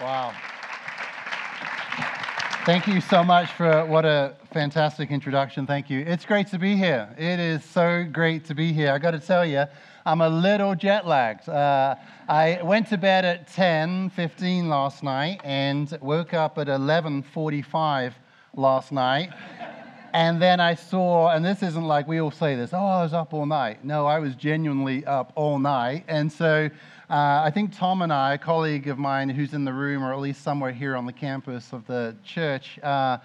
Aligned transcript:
Wow. 0.00 0.32
Thank 2.64 2.86
you 2.86 3.02
so 3.02 3.22
much 3.22 3.50
for 3.52 3.84
what 3.84 4.06
a 4.06 4.34
fantastic 4.50 5.10
introduction. 5.10 5.66
Thank 5.66 5.90
you. 5.90 6.00
It's 6.00 6.24
great 6.24 6.46
to 6.48 6.58
be 6.58 6.74
here. 6.74 7.14
It 7.18 7.38
is 7.38 7.62
so 7.64 8.04
great 8.10 8.46
to 8.46 8.54
be 8.54 8.72
here. 8.72 8.92
I 8.92 8.98
got 8.98 9.10
to 9.10 9.18
tell 9.18 9.44
you, 9.44 9.64
I'm 10.06 10.22
a 10.22 10.28
little 10.30 10.74
jet 10.74 11.06
lagged. 11.06 11.50
Uh, 11.50 11.96
I 12.30 12.60
went 12.62 12.88
to 12.88 12.96
bed 12.96 13.26
at 13.26 13.48
10, 13.48 14.08
15 14.10 14.70
last 14.70 15.02
night 15.02 15.42
and 15.44 15.94
woke 16.00 16.32
up 16.32 16.56
at 16.56 16.68
11:45 16.68 18.14
last 18.54 18.92
night. 18.92 19.30
And 20.12 20.42
then 20.42 20.60
I 20.60 20.74
saw, 20.74 21.30
and 21.30 21.44
this 21.44 21.62
isn't 21.62 21.84
like 21.84 22.08
we 22.08 22.20
all 22.20 22.30
say 22.30 22.56
this, 22.56 22.70
oh, 22.72 22.78
I 22.78 23.02
was 23.02 23.12
up 23.12 23.32
all 23.32 23.46
night. 23.46 23.84
No, 23.84 24.06
I 24.06 24.18
was 24.18 24.34
genuinely 24.34 25.04
up 25.04 25.32
all 25.36 25.58
night. 25.58 26.04
And 26.08 26.32
so 26.32 26.68
uh, 27.08 27.42
I 27.44 27.50
think 27.52 27.76
Tom 27.76 28.02
and 28.02 28.12
I, 28.12 28.34
a 28.34 28.38
colleague 28.38 28.88
of 28.88 28.98
mine 28.98 29.28
who's 29.28 29.54
in 29.54 29.64
the 29.64 29.72
room, 29.72 30.02
or 30.02 30.12
at 30.12 30.20
least 30.20 30.42
somewhere 30.42 30.72
here 30.72 30.96
on 30.96 31.06
the 31.06 31.12
campus 31.12 31.72
of 31.72 31.86
the 31.86 32.16
church, 32.24 32.78
uh, 32.82 33.18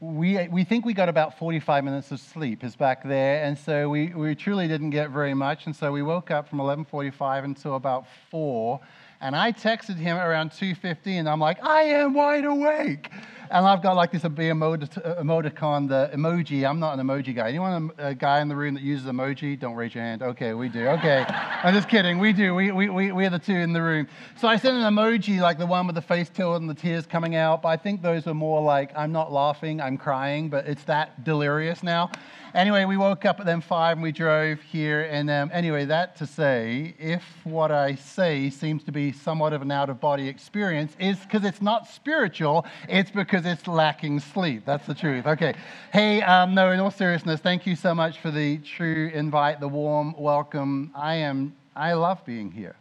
we, 0.00 0.48
we 0.48 0.64
think 0.64 0.84
we 0.84 0.92
got 0.92 1.08
about 1.08 1.38
45 1.38 1.84
minutes 1.84 2.10
of 2.10 2.18
sleep 2.18 2.64
is 2.64 2.74
back 2.74 3.04
there 3.04 3.44
and 3.44 3.56
so 3.56 3.88
we, 3.88 4.08
we 4.08 4.34
truly 4.34 4.66
didn't 4.66 4.90
get 4.90 5.10
very 5.10 5.34
much 5.34 5.66
and 5.66 5.76
so 5.76 5.92
we 5.92 6.02
woke 6.02 6.32
up 6.32 6.48
from 6.48 6.58
11.45 6.58 7.44
until 7.44 7.76
about 7.76 8.04
4 8.28 8.80
and 9.20 9.36
i 9.36 9.52
texted 9.52 9.94
him 9.94 10.16
around 10.16 10.50
2.15 10.50 10.98
and 11.06 11.28
i'm 11.28 11.38
like 11.38 11.62
i 11.64 11.82
am 11.82 12.12
wide 12.12 12.44
awake 12.44 13.08
and 13.50 13.66
I've 13.66 13.82
got 13.82 13.96
like 13.96 14.12
this 14.12 14.24
a 14.24 14.30
emoticon, 14.30 15.88
the 15.88 16.10
emoji. 16.14 16.68
I'm 16.68 16.78
not 16.78 16.98
an 16.98 17.06
emoji 17.06 17.34
guy. 17.34 17.48
Anyone 17.48 17.90
a, 17.98 18.08
a 18.08 18.14
guy 18.14 18.40
in 18.40 18.48
the 18.48 18.56
room 18.56 18.74
that 18.74 18.82
uses 18.82 19.06
emoji? 19.06 19.58
Don't 19.58 19.74
raise 19.74 19.94
your 19.94 20.04
hand. 20.04 20.22
Okay, 20.22 20.54
we 20.54 20.68
do. 20.68 20.86
Okay, 20.88 21.24
I'm 21.28 21.74
just 21.74 21.88
kidding. 21.88 22.18
We 22.18 22.32
do. 22.32 22.54
We, 22.54 22.72
we, 22.72 22.88
we, 22.88 23.12
we're 23.12 23.30
the 23.30 23.38
two 23.38 23.54
in 23.54 23.72
the 23.72 23.82
room. 23.82 24.08
So 24.36 24.48
I 24.48 24.56
sent 24.56 24.76
an 24.76 24.82
emoji 24.82 25.40
like 25.40 25.58
the 25.58 25.66
one 25.66 25.86
with 25.86 25.94
the 25.94 26.02
face 26.02 26.28
tilted 26.28 26.60
and 26.60 26.70
the 26.70 26.74
tears 26.74 27.06
coming 27.06 27.36
out. 27.36 27.62
But 27.62 27.68
I 27.68 27.76
think 27.76 28.02
those 28.02 28.26
are 28.26 28.34
more 28.34 28.60
like 28.60 28.90
I'm 28.96 29.12
not 29.12 29.32
laughing, 29.32 29.80
I'm 29.80 29.96
crying, 29.96 30.48
but 30.48 30.66
it's 30.66 30.84
that 30.84 31.24
delirious 31.24 31.82
now. 31.82 32.10
Anyway, 32.54 32.86
we 32.86 32.96
woke 32.96 33.26
up 33.26 33.40
at 33.40 33.46
then 33.46 33.60
five 33.60 33.98
and 33.98 34.02
we 34.02 34.10
drove 34.10 34.60
here. 34.62 35.02
And 35.02 35.30
um, 35.30 35.50
anyway, 35.52 35.84
that 35.84 36.16
to 36.16 36.26
say, 36.26 36.94
if 36.98 37.22
what 37.44 37.70
I 37.70 37.94
say 37.94 38.48
seems 38.48 38.84
to 38.84 38.92
be 38.92 39.12
somewhat 39.12 39.52
of 39.52 39.60
an 39.60 39.70
out 39.70 39.90
of 39.90 40.00
body 40.00 40.28
experience, 40.28 40.96
is 40.98 41.18
because 41.18 41.44
it's 41.44 41.60
not 41.60 41.86
spiritual, 41.86 42.64
it's 42.88 43.10
because 43.10 43.37
it's 43.46 43.66
lacking 43.66 44.20
sleep. 44.20 44.64
That's 44.64 44.86
the 44.86 44.94
truth. 44.94 45.26
Okay. 45.26 45.54
Hey, 45.92 46.22
um, 46.22 46.54
no, 46.54 46.70
in 46.70 46.80
all 46.80 46.90
seriousness, 46.90 47.40
thank 47.40 47.66
you 47.66 47.76
so 47.76 47.94
much 47.94 48.18
for 48.18 48.30
the 48.30 48.58
true 48.58 49.10
invite, 49.12 49.60
the 49.60 49.68
warm 49.68 50.14
welcome. 50.18 50.90
I 50.94 51.16
am, 51.16 51.54
I 51.74 51.92
love 51.94 52.24
being 52.24 52.50
here. 52.50 52.76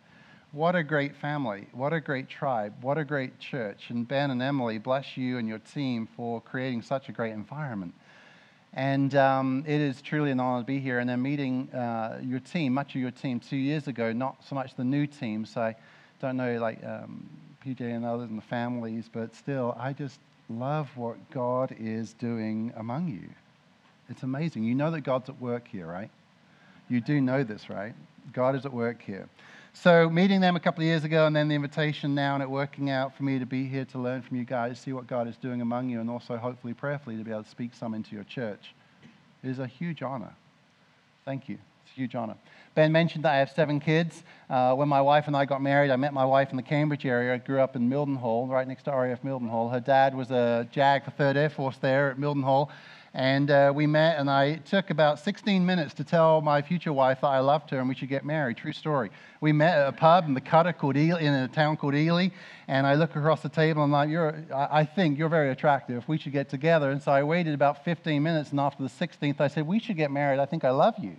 What 0.51 0.75
a 0.75 0.83
great 0.83 1.15
family. 1.15 1.67
What 1.73 1.93
a 1.93 1.99
great 1.99 2.29
tribe. 2.29 2.73
What 2.81 2.97
a 2.97 3.03
great 3.03 3.37
church. 3.39 3.89
And 3.89 4.07
Ben 4.07 4.31
and 4.31 4.41
Emily, 4.41 4.77
bless 4.77 5.17
you 5.17 5.37
and 5.37 5.47
your 5.47 5.59
team 5.59 6.07
for 6.15 6.41
creating 6.41 6.81
such 6.81 7.09
a 7.09 7.11
great 7.11 7.33
environment. 7.33 7.93
And 8.73 9.15
um, 9.15 9.63
it 9.67 9.81
is 9.81 10.01
truly 10.01 10.31
an 10.31 10.39
honor 10.39 10.61
to 10.61 10.65
be 10.65 10.79
here. 10.79 10.99
And 10.99 11.09
then 11.09 11.21
meeting 11.21 11.69
uh, 11.73 12.19
your 12.23 12.39
team, 12.39 12.73
much 12.73 12.95
of 12.95 13.01
your 13.01 13.11
team, 13.11 13.39
two 13.39 13.57
years 13.57 13.87
ago, 13.87 14.13
not 14.13 14.43
so 14.47 14.55
much 14.55 14.75
the 14.75 14.83
new 14.83 15.05
team. 15.05 15.45
So 15.45 15.61
I 15.61 15.75
don't 16.21 16.37
know, 16.37 16.57
like 16.57 16.83
um, 16.83 17.29
PJ 17.65 17.81
and 17.81 18.05
others 18.05 18.29
and 18.29 18.37
the 18.37 18.45
families, 18.45 19.09
but 19.11 19.35
still, 19.35 19.75
I 19.77 19.93
just 19.93 20.19
love 20.49 20.89
what 20.95 21.29
God 21.31 21.75
is 21.79 22.13
doing 22.13 22.73
among 22.77 23.07
you. 23.09 23.29
It's 24.09 24.23
amazing. 24.23 24.63
You 24.63 24.75
know 24.75 24.91
that 24.91 25.01
God's 25.01 25.29
at 25.29 25.41
work 25.41 25.67
here, 25.67 25.85
right? 25.85 26.09
You 26.89 27.01
do 27.01 27.19
know 27.19 27.43
this, 27.43 27.69
right? 27.69 27.93
God 28.33 28.55
is 28.55 28.65
at 28.65 28.73
work 28.73 29.01
here. 29.01 29.27
So, 29.73 30.09
meeting 30.09 30.41
them 30.41 30.55
a 30.55 30.59
couple 30.59 30.81
of 30.81 30.87
years 30.87 31.03
ago, 31.03 31.27
and 31.27 31.35
then 31.35 31.49
the 31.49 31.55
invitation 31.55 32.15
now, 32.15 32.33
and 32.33 32.41
it 32.41 32.49
working 32.49 32.89
out 32.89 33.15
for 33.15 33.23
me 33.23 33.37
to 33.37 33.45
be 33.45 33.67
here 33.67 33.85
to 33.85 33.99
learn 33.99 34.23
from 34.23 34.37
you 34.37 34.43
guys, 34.43 34.79
see 34.79 34.91
what 34.91 35.05
God 35.05 35.27
is 35.27 35.37
doing 35.37 35.61
among 35.61 35.89
you, 35.89 36.01
and 36.01 36.09
also 36.09 36.35
hopefully 36.37 36.73
prayerfully 36.73 37.15
to 37.17 37.23
be 37.23 37.29
able 37.29 37.43
to 37.43 37.49
speak 37.49 37.75
some 37.75 37.93
into 37.93 38.15
your 38.15 38.23
church 38.23 38.73
is 39.43 39.59
a 39.59 39.67
huge 39.67 40.01
honor. 40.01 40.33
Thank 41.25 41.47
you. 41.47 41.59
It's 41.87 41.97
a 41.97 42.01
huge 42.01 42.15
honor. 42.15 42.35
Ben 42.75 42.91
mentioned 42.91 43.23
that 43.23 43.33
I 43.33 43.37
have 43.37 43.49
seven 43.49 43.79
kids. 43.79 44.23
Uh, 44.49 44.75
when 44.75 44.89
my 44.89 45.01
wife 45.01 45.27
and 45.27 45.37
I 45.37 45.45
got 45.45 45.61
married, 45.61 45.89
I 45.89 45.95
met 45.95 46.13
my 46.13 46.25
wife 46.25 46.51
in 46.51 46.57
the 46.57 46.63
Cambridge 46.63 47.05
area. 47.05 47.33
I 47.33 47.37
grew 47.37 47.61
up 47.61 47.77
in 47.77 47.89
Mildenhall, 47.89 48.49
right 48.49 48.67
next 48.67 48.83
to 48.83 48.91
RAF 48.91 49.21
Mildenhall. 49.23 49.71
Her 49.71 49.79
dad 49.79 50.13
was 50.13 50.29
a 50.29 50.67
JAG 50.69 51.05
for 51.05 51.11
3rd 51.11 51.35
Air 51.37 51.49
Force 51.49 51.77
there 51.77 52.11
at 52.11 52.17
Mildenhall. 52.17 52.69
And 53.13 53.49
uh, 53.49 53.71
we 53.73 53.87
met, 53.87 54.19
and 54.19 54.29
I 54.29 54.55
took 54.57 54.89
about 54.89 55.17
16 55.19 55.65
minutes 55.65 55.93
to 55.95 56.03
tell 56.03 56.41
my 56.41 56.61
future 56.61 56.91
wife 56.91 57.21
that 57.21 57.27
I 57.27 57.39
loved 57.39 57.69
her 57.69 57.79
and 57.79 57.87
we 57.87 57.95
should 57.95 58.09
get 58.09 58.25
married. 58.25 58.57
True 58.57 58.73
story. 58.73 59.09
We 59.39 59.53
met 59.53 59.79
at 59.79 59.87
a 59.87 59.93
pub 59.93 60.25
in 60.25 60.33
the 60.33 60.41
Cutter 60.41 60.73
called 60.73 60.97
Ely, 60.97 61.21
in 61.21 61.33
a 61.33 61.47
town 61.47 61.77
called 61.77 61.95
Ely, 61.95 62.29
and 62.67 62.85
I 62.85 62.95
look 62.95 63.15
across 63.15 63.41
the 63.41 63.49
table 63.49 63.81
and 63.83 63.95
I'm 63.95 63.99
like, 64.01 64.09
you're, 64.09 64.43
I 64.53 64.83
think 64.83 65.17
you're 65.17 65.29
very 65.29 65.51
attractive. 65.51 66.07
We 66.07 66.17
should 66.17 66.33
get 66.33 66.49
together. 66.49 66.91
And 66.91 67.01
so 67.01 67.11
I 67.11 67.23
waited 67.23 67.53
about 67.53 67.85
15 67.85 68.21
minutes, 68.21 68.51
and 68.51 68.59
after 68.59 68.83
the 68.83 68.89
16th, 68.89 69.39
I 69.39 69.47
said, 69.47 69.65
we 69.65 69.79
should 69.79 69.97
get 69.97 70.11
married. 70.11 70.39
I 70.39 70.45
think 70.45 70.63
I 70.63 70.71
love 70.71 70.95
you. 70.99 71.15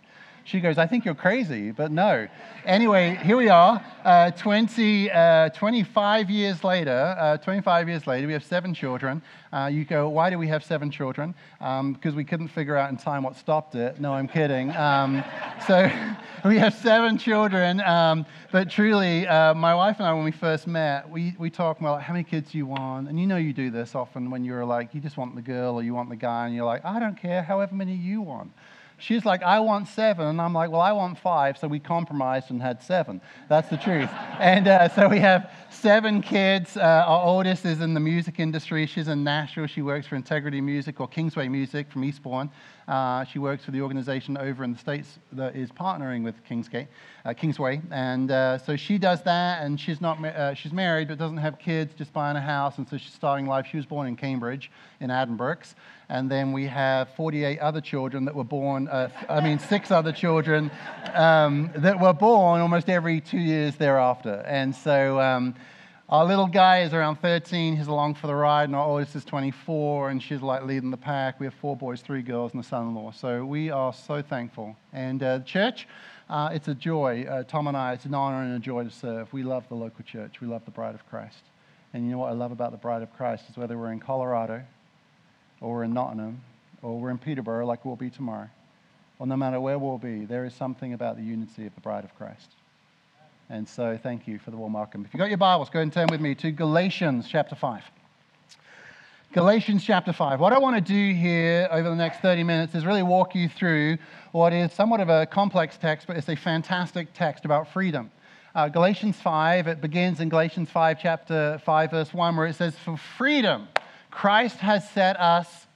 She 0.48 0.60
goes, 0.60 0.78
I 0.78 0.86
think 0.86 1.04
you're 1.04 1.14
crazy, 1.14 1.72
but 1.72 1.92
no. 1.92 2.26
Anyway, 2.64 3.20
here 3.22 3.36
we 3.36 3.50
are, 3.50 3.84
uh, 4.03 4.31
20, 4.31 5.10
uh, 5.10 5.50
25 5.50 6.31
years 6.31 6.64
later. 6.64 7.14
Uh, 7.19 7.36
25 7.36 7.86
years 7.86 8.06
later, 8.06 8.26
we 8.26 8.32
have 8.32 8.42
seven 8.42 8.72
children. 8.72 9.20
Uh, 9.53 9.69
you 9.70 9.84
go, 9.84 10.09
why 10.09 10.31
do 10.31 10.38
we 10.38 10.48
have 10.48 10.64
seven 10.64 10.91
children? 10.91 11.34
Um, 11.60 11.92
because 11.92 12.14
we 12.14 12.25
couldn't 12.25 12.48
figure 12.48 12.78
out 12.78 12.88
in 12.88 12.97
time 12.97 13.25
what 13.25 13.36
stopped 13.36 13.75
it. 13.75 14.00
No, 14.00 14.14
I'm 14.14 14.26
kidding. 14.26 14.75
Um, 14.75 15.22
so 15.66 15.91
we 16.47 16.56
have 16.56 16.72
seven 16.72 17.19
children. 17.19 17.82
Um, 17.82 18.25
but 18.50 18.70
truly, 18.70 19.26
uh, 19.26 19.53
my 19.53 19.75
wife 19.75 19.97
and 19.98 20.06
I, 20.06 20.15
when 20.15 20.25
we 20.25 20.32
first 20.32 20.66
met, 20.66 21.10
we, 21.10 21.36
we 21.38 21.50
talked 21.50 21.82
about 21.82 22.00
how 22.00 22.15
many 22.15 22.25
kids 22.25 22.54
you 22.54 22.65
want? 22.65 23.10
And 23.10 23.20
you 23.20 23.26
know 23.26 23.36
you 23.36 23.53
do 23.53 23.69
this 23.70 23.94
often 23.94 24.30
when 24.30 24.47
you're 24.47 24.65
like, 24.65 24.94
you 24.94 25.03
just 25.03 25.19
want 25.19 25.34
the 25.34 25.42
girl 25.42 25.75
or 25.75 25.82
you 25.82 25.92
want 25.92 26.09
the 26.09 26.16
guy, 26.16 26.47
and 26.47 26.54
you're 26.54 26.65
like, 26.65 26.86
I 26.86 26.98
don't 26.98 27.20
care, 27.20 27.42
however 27.42 27.75
many 27.75 27.94
you 27.94 28.22
want. 28.22 28.50
She's 29.00 29.25
like, 29.25 29.42
I 29.42 29.60
want 29.60 29.86
seven. 29.88 30.26
And 30.26 30.41
I'm 30.41 30.53
like, 30.53 30.70
well, 30.70 30.81
I 30.81 30.92
want 30.92 31.19
five. 31.19 31.56
So 31.56 31.69
we 31.69 31.78
compromised 31.78 32.50
and 32.50 32.60
had 32.60 32.82
seven. 32.82 33.20
That's 33.48 33.69
the 33.69 33.76
truth. 33.76 34.10
and 34.41 34.66
uh, 34.66 34.88
so 34.88 35.09
we 35.09 35.20
have 35.20 35.53
seven 35.70 36.20
kids. 36.20 36.76
Uh, 36.76 36.81
our 36.81 37.25
oldest 37.25 37.64
is 37.64 37.81
in 37.81 37.94
the 37.94 38.00
music 38.00 38.41
industry. 38.41 38.86
She's 38.86 39.06
in 39.06 39.22
Nashville. 39.22 39.69
She 39.69 39.82
works 39.82 40.09
for 40.09 40.16
Integrity 40.16 40.60
Music 40.60 41.00
or 41.00 41.06
Kingsway 41.06 41.48
Music 41.48 41.91
from 41.92 42.04
Eastbourne. 42.04 42.50
Uh, 42.88 43.22
she 43.25 43.38
works 43.38 43.66
for 43.66 43.71
the 43.71 43.82
organization 43.82 44.38
over 44.38 44.65
in 44.65 44.72
the 44.72 44.78
States 44.78 45.19
that 45.32 45.54
is 45.54 45.71
partnering 45.71 46.25
with 46.25 46.34
Kingsgate, 46.49 46.87
uh, 47.26 47.34
Kingsway. 47.34 47.82
And 47.91 48.31
uh, 48.31 48.56
so 48.56 48.76
she 48.76 48.97
does 48.97 49.22
that, 49.25 49.62
and 49.62 49.78
she's, 49.78 50.00
not, 50.00 50.25
uh, 50.25 50.54
she's 50.54 50.72
married 50.72 51.09
but 51.09 51.19
doesn't 51.19 51.37
have 51.37 51.59
kids, 51.59 51.93
just 51.94 52.15
buying 52.15 52.38
a 52.38 52.41
house. 52.41 52.78
And 52.78 52.88
so 52.88 52.97
she's 52.97 53.12
starting 53.12 53.47
life. 53.47 53.66
She 53.71 53.77
was 53.77 53.84
born 53.84 54.06
in 54.06 54.16
Cambridge, 54.16 54.71
in 55.00 55.10
Addenbrooke's. 55.10 55.75
And 56.09 56.31
then 56.31 56.53
we 56.53 56.66
have 56.69 57.10
48 57.10 57.59
other 57.59 57.82
children 57.82 58.25
that 58.25 58.34
were 58.34 58.43
born, 58.43 58.88
uh, 58.88 59.10
I 59.28 59.43
mean, 59.43 59.59
six 59.59 59.91
other 59.91 60.12
children 60.12 60.71
um, 61.12 61.71
that 61.77 62.00
were 62.00 62.15
born 62.15 62.62
almost 62.62 62.88
every 62.88 63.21
two 63.21 63.38
years 63.38 63.77
thereafter. 63.77 64.43
And 64.47 64.75
so 64.75 65.21
um, 65.21 65.54
our 66.08 66.24
little 66.24 66.46
guy 66.46 66.80
is 66.80 66.94
around 66.94 67.16
13. 67.16 67.76
He's 67.76 67.86
along 67.86 68.14
for 68.14 68.28
the 68.28 68.34
ride. 68.34 68.64
And 68.64 68.74
our 68.74 68.84
oldest 68.84 69.14
is 69.14 69.26
24, 69.26 70.08
and 70.08 70.22
she's 70.22 70.41
like 70.41 70.64
leading 70.64 70.91
the 70.91 70.96
pack. 70.96 71.38
We 71.38 71.44
have 71.44 71.52
four 71.54 71.76
boys, 71.76 72.00
three 72.00 72.22
girls, 72.22 72.52
and 72.52 72.64
a 72.64 72.66
son 72.66 72.88
in 72.88 72.94
law. 72.94 73.10
So 73.10 73.44
we 73.44 73.69
are 73.69 73.92
so 73.92 74.22
thankful. 74.22 74.74
And 74.94 75.22
uh, 75.22 75.41
church, 75.41 75.86
uh, 76.30 76.48
it's 76.50 76.66
a 76.68 76.74
joy. 76.74 77.26
Uh, 77.28 77.42
Tom 77.42 77.66
and 77.66 77.76
I, 77.76 77.92
it's 77.92 78.06
an 78.06 78.14
honor 78.14 78.42
and 78.42 78.56
a 78.56 78.58
joy 78.58 78.84
to 78.84 78.91
serve. 78.91 79.30
We 79.34 79.42
love 79.42 79.68
the 79.68 79.74
local 79.74 80.02
church, 80.02 80.41
we 80.41 80.47
love 80.47 80.64
the 80.64 80.70
bride 80.70 80.94
of 80.94 81.06
Christ. 81.10 81.42
And 81.92 82.04
you 82.04 82.12
know 82.12 82.18
what 82.18 82.30
I 82.30 82.34
love 82.34 82.52
about 82.52 82.70
the 82.70 82.78
bride 82.78 83.02
of 83.02 83.14
Christ 83.14 83.44
is 83.50 83.58
whether 83.58 83.76
we're 83.76 83.92
in 83.92 84.00
Colorado, 84.00 84.62
or 85.60 85.74
we're 85.74 85.84
in 85.84 85.92
Nottingham, 85.92 86.41
or 86.80 86.98
we're 86.98 87.10
in 87.10 87.18
Peterborough 87.18 87.66
like 87.66 87.84
we'll 87.84 87.97
be 87.97 88.08
tomorrow, 88.08 88.48
or 89.18 89.26
no 89.26 89.36
matter 89.36 89.60
where 89.60 89.78
we'll 89.78 89.98
be, 89.98 90.24
there 90.24 90.47
is 90.47 90.54
something 90.54 90.94
about 90.94 91.16
the 91.16 91.22
unity 91.22 91.66
of 91.66 91.74
the 91.74 91.80
bride 91.82 92.04
of 92.04 92.14
Christ. 92.16 92.48
And 93.50 93.66
so 93.66 93.98
thank 94.03 94.28
you 94.28 94.38
for 94.38 94.50
the 94.50 94.59
warm 94.59 94.74
welcome. 94.74 95.06
If 95.06 95.15
you've 95.15 95.21
got 95.21 95.30
your 95.30 95.39
Bibles, 95.39 95.71
go 95.71 95.80
and 95.80 95.91
turn 95.91 96.09
with 96.10 96.21
me 96.21 96.34
to 96.34 96.50
Galatians 96.50 97.27
chapter 97.27 97.54
5. 97.54 97.83
Galatians 99.33 99.83
chapter 99.83 100.12
5. 100.12 100.39
What 100.39 100.53
I 100.53 100.59
want 100.59 100.77
to 100.77 100.83
do 100.83 101.15
here 101.15 101.66
over 101.71 101.89
the 101.89 101.97
next 101.97 102.21
30 102.21 102.45
minutes 102.45 102.74
is 102.74 102.84
really 102.84 103.03
walk 103.03 103.34
you 103.34 103.48
through 103.48 103.97
what 104.33 104.53
is 104.53 104.71
somewhat 104.74 105.00
of 105.00 105.09
a 105.09 105.24
complex 105.24 105.78
text, 105.78 106.06
but 106.06 106.18
it's 106.18 106.28
a 106.28 106.36
fantastic 106.36 107.15
text 107.15 107.47
about 107.47 107.72
freedom. 107.72 108.10
Uh, 108.54 108.68
Galatians 108.68 109.16
5, 109.16 109.66
it 109.66 109.80
begins 109.80 110.21
in 110.21 110.28
Galatians 110.28 110.68
5, 110.68 110.98
chapter 111.00 111.59
5, 111.65 111.91
verse 111.91 112.12
1, 112.12 112.36
where 112.36 112.47
it 112.48 112.54
says, 112.54 112.77
For 112.77 112.98
freedom, 112.98 113.68
Christ 114.10 114.59
has 114.59 114.86
set 114.91 115.18
us 115.18 115.67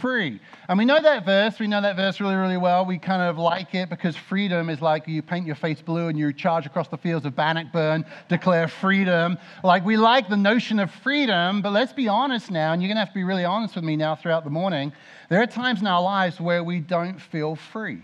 free. 0.00 0.40
And 0.68 0.78
we 0.78 0.84
know 0.84 1.00
that 1.00 1.24
verse. 1.24 1.58
We 1.58 1.66
know 1.66 1.80
that 1.80 1.96
verse 1.96 2.20
really, 2.20 2.36
really 2.36 2.56
well. 2.56 2.84
We 2.84 2.98
kind 2.98 3.22
of 3.22 3.38
like 3.38 3.74
it 3.74 3.90
because 3.90 4.16
freedom 4.16 4.70
is 4.70 4.80
like 4.80 5.08
you 5.08 5.22
paint 5.22 5.46
your 5.46 5.56
face 5.56 5.80
blue 5.80 6.08
and 6.08 6.18
you 6.18 6.32
charge 6.32 6.66
across 6.66 6.88
the 6.88 6.96
fields 6.96 7.26
of 7.26 7.34
Bannockburn, 7.34 8.04
declare 8.28 8.68
freedom. 8.68 9.38
Like 9.64 9.84
we 9.84 9.96
like 9.96 10.28
the 10.28 10.36
notion 10.36 10.78
of 10.78 10.90
freedom, 10.90 11.62
but 11.62 11.72
let's 11.72 11.92
be 11.92 12.08
honest 12.08 12.50
now, 12.50 12.72
and 12.72 12.80
you're 12.80 12.88
going 12.88 12.96
to 12.96 13.00
have 13.00 13.08
to 13.08 13.14
be 13.14 13.24
really 13.24 13.44
honest 13.44 13.74
with 13.74 13.84
me 13.84 13.96
now 13.96 14.14
throughout 14.14 14.44
the 14.44 14.50
morning. 14.50 14.92
There 15.28 15.42
are 15.42 15.46
times 15.46 15.80
in 15.80 15.86
our 15.86 16.02
lives 16.02 16.40
where 16.40 16.62
we 16.62 16.80
don't 16.80 17.20
feel 17.20 17.56
free. 17.56 18.02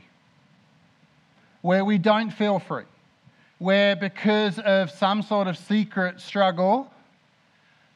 Where 1.63 1.85
we 1.85 1.99
don't 1.99 2.31
feel 2.31 2.59
free. 2.59 2.85
Where 3.59 3.97
because 3.97 4.59
of 4.59 4.91
some 4.91 5.23
sort 5.23 5.49
of 5.49 5.57
secret 5.57 6.21
struggle, 6.21 6.93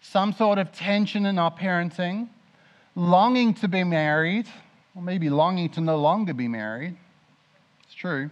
some 0.01 0.33
sort 0.33 0.59
of 0.59 0.73
tension 0.73 1.27
in 1.27 1.39
our 1.39 1.51
parenting, 1.51 2.29
longing 3.00 3.55
to 3.55 3.67
be 3.67 3.82
married, 3.82 4.47
or 4.94 5.00
maybe 5.00 5.31
longing 5.31 5.70
to 5.70 5.81
no 5.81 5.97
longer 5.97 6.35
be 6.35 6.49
married. 6.49 6.94
It's 7.85 7.94
true. 7.94 8.29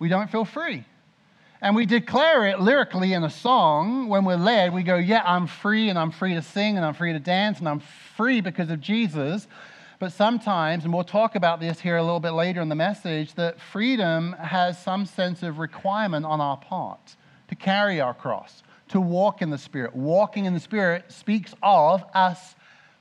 We 0.00 0.08
don't 0.08 0.28
feel 0.28 0.44
free. 0.44 0.84
And 1.60 1.76
we 1.76 1.86
declare 1.86 2.46
it 2.46 2.60
lyrically 2.60 3.12
in 3.12 3.22
a 3.22 3.30
song 3.30 4.08
when 4.08 4.24
we're 4.24 4.36
led. 4.36 4.74
We 4.74 4.82
go, 4.82 4.96
Yeah, 4.96 5.22
I'm 5.24 5.46
free, 5.46 5.88
and 5.88 5.98
I'm 5.98 6.10
free 6.10 6.34
to 6.34 6.42
sing, 6.42 6.76
and 6.76 6.84
I'm 6.84 6.94
free 6.94 7.12
to 7.12 7.20
dance, 7.20 7.60
and 7.60 7.68
I'm 7.68 7.80
free 8.16 8.40
because 8.40 8.70
of 8.70 8.80
Jesus. 8.80 9.46
But 10.00 10.12
sometimes, 10.12 10.84
and 10.84 10.92
we'll 10.92 11.04
talk 11.04 11.36
about 11.36 11.60
this 11.60 11.80
here 11.80 11.96
a 11.96 12.02
little 12.02 12.20
bit 12.20 12.32
later 12.32 12.60
in 12.60 12.68
the 12.68 12.74
message, 12.74 13.34
that 13.34 13.60
freedom 13.60 14.32
has 14.32 14.82
some 14.82 15.06
sense 15.06 15.44
of 15.44 15.60
requirement 15.60 16.26
on 16.26 16.40
our 16.40 16.56
part 16.56 17.14
to 17.48 17.54
carry 17.54 18.00
our 18.00 18.12
cross, 18.12 18.64
to 18.88 19.00
walk 19.00 19.42
in 19.42 19.50
the 19.50 19.58
Spirit. 19.58 19.94
Walking 19.94 20.44
in 20.44 20.54
the 20.54 20.60
Spirit 20.60 21.04
speaks 21.12 21.54
of 21.62 22.04
us 22.12 22.56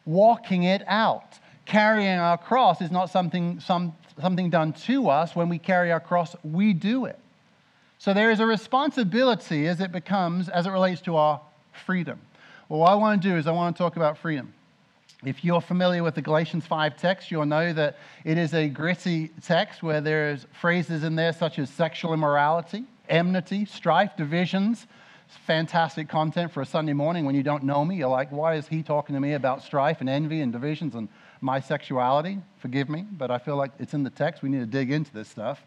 walking 0.05 0.63
it 0.63 0.83
out. 0.87 1.39
Carrying 1.65 2.19
our 2.19 2.37
cross 2.37 2.81
is 2.81 2.91
not 2.91 3.09
something, 3.09 3.59
some, 3.59 3.93
something 4.21 4.49
done 4.49 4.73
to 4.73 5.09
us. 5.09 5.35
When 5.35 5.49
we 5.49 5.57
carry 5.57 5.91
our 5.91 5.99
cross, 5.99 6.35
we 6.43 6.73
do 6.73 7.05
it. 7.05 7.19
So 7.97 8.13
there 8.13 8.29
is 8.29 8.39
a 8.39 8.45
responsibility 8.45 9.67
as 9.67 9.81
it 9.81 9.91
becomes, 9.91 10.47
as 10.49 10.67
it 10.67 10.69
relates 10.69 11.01
to 11.01 11.15
our 11.15 11.41
freedom. 11.85 12.19
Well, 12.69 12.81
what 12.81 12.91
I 12.91 12.95
want 12.95 13.21
to 13.21 13.27
do 13.27 13.35
is 13.35 13.47
I 13.47 13.51
want 13.51 13.75
to 13.75 13.81
talk 13.81 13.95
about 13.95 14.17
freedom. 14.17 14.53
If 15.23 15.43
you're 15.43 15.61
familiar 15.61 16.03
with 16.03 16.13
the 16.13 16.21
Galatians 16.21 16.67
5 16.67 16.97
text, 16.97 17.31
you'll 17.31 17.45
know 17.45 17.73
that 17.73 17.97
it 18.23 18.37
is 18.37 18.53
a 18.53 18.69
gritty 18.69 19.31
text 19.41 19.81
where 19.81 20.01
there's 20.01 20.45
phrases 20.59 21.03
in 21.03 21.15
there 21.15 21.33
such 21.33 21.57
as 21.57 21.69
sexual 21.69 22.13
immorality, 22.13 22.83
enmity, 23.09 23.65
strife, 23.65 24.15
divisions. 24.17 24.85
Fantastic 25.45 26.09
content 26.09 26.51
for 26.51 26.61
a 26.61 26.65
Sunday 26.65 26.93
morning 26.93 27.25
when 27.25 27.35
you 27.35 27.43
don't 27.43 27.63
know 27.63 27.85
me. 27.85 27.97
You're 27.97 28.07
like, 28.07 28.31
why 28.31 28.55
is 28.55 28.67
he 28.67 28.81
talking 28.81 29.13
to 29.13 29.19
me 29.19 29.33
about 29.33 29.61
strife 29.61 30.01
and 30.01 30.09
envy 30.09 30.41
and 30.41 30.51
divisions 30.51 30.95
and 30.95 31.07
my 31.39 31.59
sexuality? 31.59 32.39
Forgive 32.57 32.89
me, 32.89 33.05
but 33.11 33.29
I 33.29 33.37
feel 33.37 33.55
like 33.55 33.71
it's 33.79 33.93
in 33.93 34.03
the 34.03 34.09
text. 34.09 34.41
We 34.41 34.49
need 34.49 34.59
to 34.59 34.65
dig 34.65 34.91
into 34.91 35.13
this 35.13 35.29
stuff. 35.29 35.63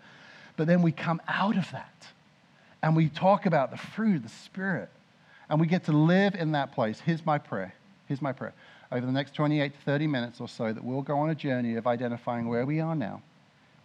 But 0.57 0.67
then 0.67 0.83
we 0.83 0.91
come 0.91 1.23
out 1.29 1.57
of 1.57 1.71
that 1.71 2.09
and 2.83 2.97
we 2.97 3.09
talk 3.09 3.47
about 3.47 3.71
the 3.71 3.77
fruit 3.77 4.17
of 4.17 4.23
the 4.25 4.29
Spirit 4.29 4.89
and 5.49 5.61
we 5.61 5.67
get 5.67 5.85
to 5.85 5.93
live 5.93 6.35
in 6.35 6.53
that 6.53 6.73
place. 6.73 7.01
Here's 7.01 7.25
my 7.25 7.39
prayer. 7.39 7.75
Here's 8.07 8.21
my 8.23 8.33
prayer. 8.33 8.55
Over 8.91 9.05
the 9.05 9.13
next 9.13 9.35
28 9.35 9.75
to 9.75 9.81
30 9.81 10.07
minutes 10.07 10.41
or 10.41 10.49
so, 10.49 10.73
that 10.73 10.83
we'll 10.83 11.03
go 11.03 11.19
on 11.19 11.31
a 11.31 11.35
journey 11.35 11.77
of 11.77 11.87
identifying 11.87 12.49
where 12.49 12.65
we 12.65 12.81
are 12.81 12.97
now, 12.97 13.23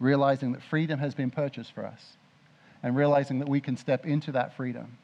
realizing 0.00 0.52
that 0.52 0.62
freedom 0.62 0.98
has 0.98 1.14
been 1.14 1.30
purchased 1.30 1.72
for 1.72 1.84
us, 1.84 2.16
and 2.82 2.96
realizing 2.96 3.38
that 3.38 3.48
we 3.48 3.60
can 3.60 3.76
step 3.76 4.06
into 4.06 4.32
that 4.32 4.56
freedom, 4.56 4.98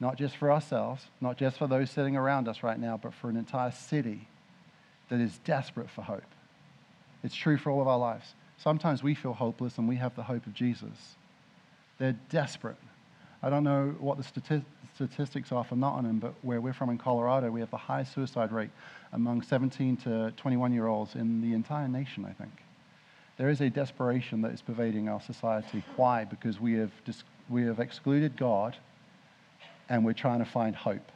not 0.00 0.16
just 0.16 0.36
for 0.36 0.50
ourselves, 0.50 1.04
not 1.20 1.36
just 1.36 1.58
for 1.58 1.66
those 1.66 1.90
sitting 1.90 2.16
around 2.16 2.48
us 2.48 2.62
right 2.62 2.78
now, 2.78 2.98
but 3.00 3.14
for 3.14 3.28
an 3.28 3.36
entire 3.36 3.70
city 3.70 4.26
that 5.10 5.20
is 5.20 5.38
desperate 5.44 5.90
for 5.90 6.02
hope. 6.02 6.22
It's 7.22 7.34
true 7.34 7.58
for 7.58 7.70
all 7.70 7.82
of 7.82 7.88
our 7.88 7.98
lives. 7.98 8.34
Sometimes 8.56 9.02
we 9.02 9.14
feel 9.14 9.34
hopeless 9.34 9.78
and 9.78 9.88
we 9.88 9.96
have 9.96 10.16
the 10.16 10.22
hope 10.22 10.46
of 10.46 10.54
Jesus. 10.54 11.16
They're 11.98 12.16
desperate 12.30 12.76
I 13.42 13.48
don't 13.48 13.64
know 13.64 13.94
what 13.98 14.18
the 14.18 14.62
statistics 14.94 15.50
are 15.50 15.64
for 15.64 15.76
Nottingham, 15.76 16.18
but 16.18 16.34
where 16.42 16.60
we're 16.60 16.74
from 16.74 16.90
in 16.90 16.98
Colorado, 16.98 17.50
we 17.50 17.60
have 17.60 17.70
the 17.70 17.76
highest 17.78 18.12
suicide 18.14 18.52
rate 18.52 18.70
among 19.12 19.42
17 19.42 19.96
to 19.98 20.32
21 20.36 20.72
year 20.74 20.86
olds 20.86 21.14
in 21.14 21.40
the 21.40 21.54
entire 21.54 21.88
nation, 21.88 22.26
I 22.26 22.32
think. 22.32 22.52
There 23.38 23.48
is 23.48 23.62
a 23.62 23.70
desperation 23.70 24.42
that 24.42 24.52
is 24.52 24.60
pervading 24.60 25.08
our 25.08 25.22
society. 25.22 25.82
Why? 25.96 26.24
Because 26.24 26.60
we 26.60 26.74
have, 26.74 26.90
dis- 27.06 27.24
we 27.48 27.62
have 27.64 27.80
excluded 27.80 28.36
God 28.36 28.76
and 29.90 30.04
we're 30.04 30.14
trying 30.14 30.38
to 30.38 30.46
find 30.46 30.74
hope. 30.74 31.12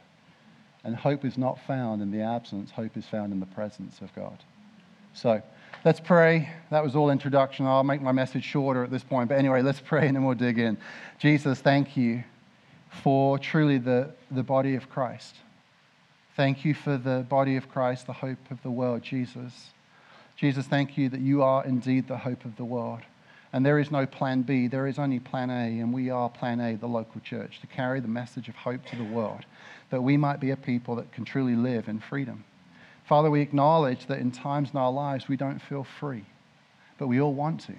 And 0.83 0.95
hope 0.95 1.25
is 1.25 1.35
not 1.35 1.59
found 1.65 2.03
in 2.03 2.11
the 2.11 2.21
absence, 2.21 2.69
hope 2.69 2.95
is 2.95 3.05
found 3.05 3.33
in 3.33 3.39
the 3.39 3.47
presence 3.47 4.01
of 4.01 4.13
God. 4.13 4.37
So, 5.13 5.41
Let's 5.85 5.99
pray. 5.99 6.49
That 6.71 6.83
was 6.83 6.95
all 6.95 7.11
introduction. 7.11 7.67
I'll 7.67 7.83
make 7.83 8.01
my 8.01 8.11
message 8.11 8.43
shorter 8.43 8.83
at 8.83 8.89
this 8.89 9.03
point. 9.03 9.29
But 9.29 9.37
anyway, 9.37 9.61
let's 9.61 9.79
pray 9.79 10.07
and 10.07 10.15
then 10.15 10.25
we'll 10.25 10.33
dig 10.33 10.57
in. 10.57 10.79
Jesus, 11.19 11.59
thank 11.59 11.95
you 11.95 12.23
for 12.89 13.37
truly 13.37 13.77
the, 13.77 14.09
the 14.31 14.41
body 14.41 14.73
of 14.73 14.89
Christ. 14.89 15.35
Thank 16.35 16.65
you 16.65 16.73
for 16.73 16.97
the 16.97 17.23
body 17.29 17.55
of 17.55 17.69
Christ, 17.69 18.07
the 18.07 18.13
hope 18.13 18.39
of 18.49 18.63
the 18.63 18.71
world, 18.71 19.03
Jesus. 19.03 19.73
Jesus, 20.35 20.65
thank 20.65 20.97
you 20.97 21.07
that 21.09 21.21
you 21.21 21.43
are 21.43 21.63
indeed 21.63 22.07
the 22.07 22.17
hope 22.17 22.45
of 22.45 22.55
the 22.55 22.65
world. 22.65 23.01
And 23.55 23.65
there 23.65 23.79
is 23.79 23.89
no 23.89 24.05
plan 24.05 24.41
B, 24.41 24.67
there 24.67 24.85
is 24.85 24.99
only 24.99 25.21
plan 25.21 25.49
A, 25.49 25.79
and 25.79 25.93
we 25.93 26.09
are 26.09 26.29
plan 26.29 26.59
A, 26.59 26.75
the 26.75 26.89
local 26.89 27.21
church, 27.21 27.61
to 27.61 27.67
carry 27.67 28.01
the 28.01 28.07
message 28.09 28.49
of 28.49 28.55
hope 28.57 28.85
to 28.87 28.97
the 28.97 29.03
world, 29.05 29.45
that 29.91 30.01
we 30.01 30.17
might 30.17 30.41
be 30.41 30.51
a 30.51 30.57
people 30.57 30.97
that 30.97 31.09
can 31.13 31.23
truly 31.23 31.55
live 31.55 31.87
in 31.87 32.01
freedom. 32.01 32.43
Father, 33.05 33.31
we 33.31 33.39
acknowledge 33.39 34.07
that 34.07 34.19
in 34.19 34.29
times 34.29 34.71
in 34.73 34.77
our 34.77 34.91
lives 34.91 35.29
we 35.29 35.37
don't 35.37 35.61
feel 35.61 35.85
free, 35.85 36.25
but 36.97 37.07
we 37.07 37.21
all 37.21 37.33
want 37.33 37.61
to. 37.61 37.75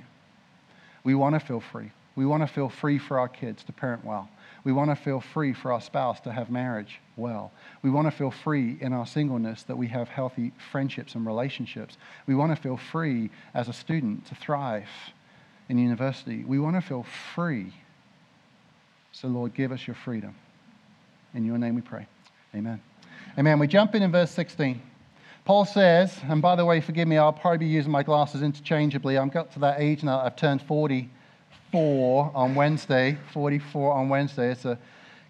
We 1.04 1.14
want 1.14 1.34
to 1.34 1.46
feel 1.46 1.60
free. 1.60 1.92
We 2.14 2.24
want 2.24 2.42
to 2.42 2.46
feel 2.46 2.70
free 2.70 2.96
for 2.96 3.18
our 3.18 3.28
kids 3.28 3.62
to 3.64 3.72
parent 3.74 4.02
well. 4.02 4.30
We 4.64 4.72
want 4.72 4.88
to 4.88 4.96
feel 4.96 5.20
free 5.20 5.52
for 5.52 5.72
our 5.72 5.82
spouse 5.82 6.20
to 6.20 6.32
have 6.32 6.50
marriage 6.50 7.02
well. 7.16 7.52
We 7.82 7.90
want 7.90 8.06
to 8.06 8.16
feel 8.16 8.30
free 8.30 8.78
in 8.80 8.94
our 8.94 9.06
singleness 9.06 9.62
that 9.64 9.76
we 9.76 9.88
have 9.88 10.08
healthy 10.08 10.52
friendships 10.72 11.14
and 11.14 11.26
relationships. 11.26 11.98
We 12.26 12.34
want 12.34 12.56
to 12.56 12.62
feel 12.62 12.78
free 12.78 13.28
as 13.52 13.68
a 13.68 13.74
student 13.74 14.24
to 14.28 14.34
thrive 14.34 14.88
in 15.68 15.78
university. 15.78 16.44
We 16.44 16.58
want 16.58 16.76
to 16.76 16.80
feel 16.80 17.04
free. 17.34 17.72
So, 19.12 19.28
Lord, 19.28 19.54
give 19.54 19.72
us 19.72 19.86
your 19.86 19.96
freedom. 19.96 20.34
In 21.34 21.44
your 21.44 21.58
name 21.58 21.74
we 21.74 21.80
pray. 21.80 22.06
Amen. 22.54 22.80
Amen. 23.38 23.58
We 23.58 23.66
jump 23.66 23.94
in 23.94 24.02
in 24.02 24.12
verse 24.12 24.30
16. 24.30 24.80
Paul 25.44 25.64
says, 25.64 26.18
and 26.28 26.42
by 26.42 26.56
the 26.56 26.64
way, 26.64 26.80
forgive 26.80 27.06
me, 27.06 27.18
I'll 27.18 27.32
probably 27.32 27.58
be 27.58 27.66
using 27.66 27.92
my 27.92 28.02
glasses 28.02 28.42
interchangeably. 28.42 29.16
I've 29.16 29.32
got 29.32 29.52
to 29.52 29.58
that 29.60 29.80
age 29.80 30.02
now, 30.02 30.18
I've 30.18 30.36
turned 30.36 30.60
44 30.62 32.32
on 32.34 32.54
Wednesday. 32.54 33.16
44 33.32 33.92
on 33.92 34.08
Wednesday. 34.08 34.50
It's 34.50 34.64
a 34.64 34.78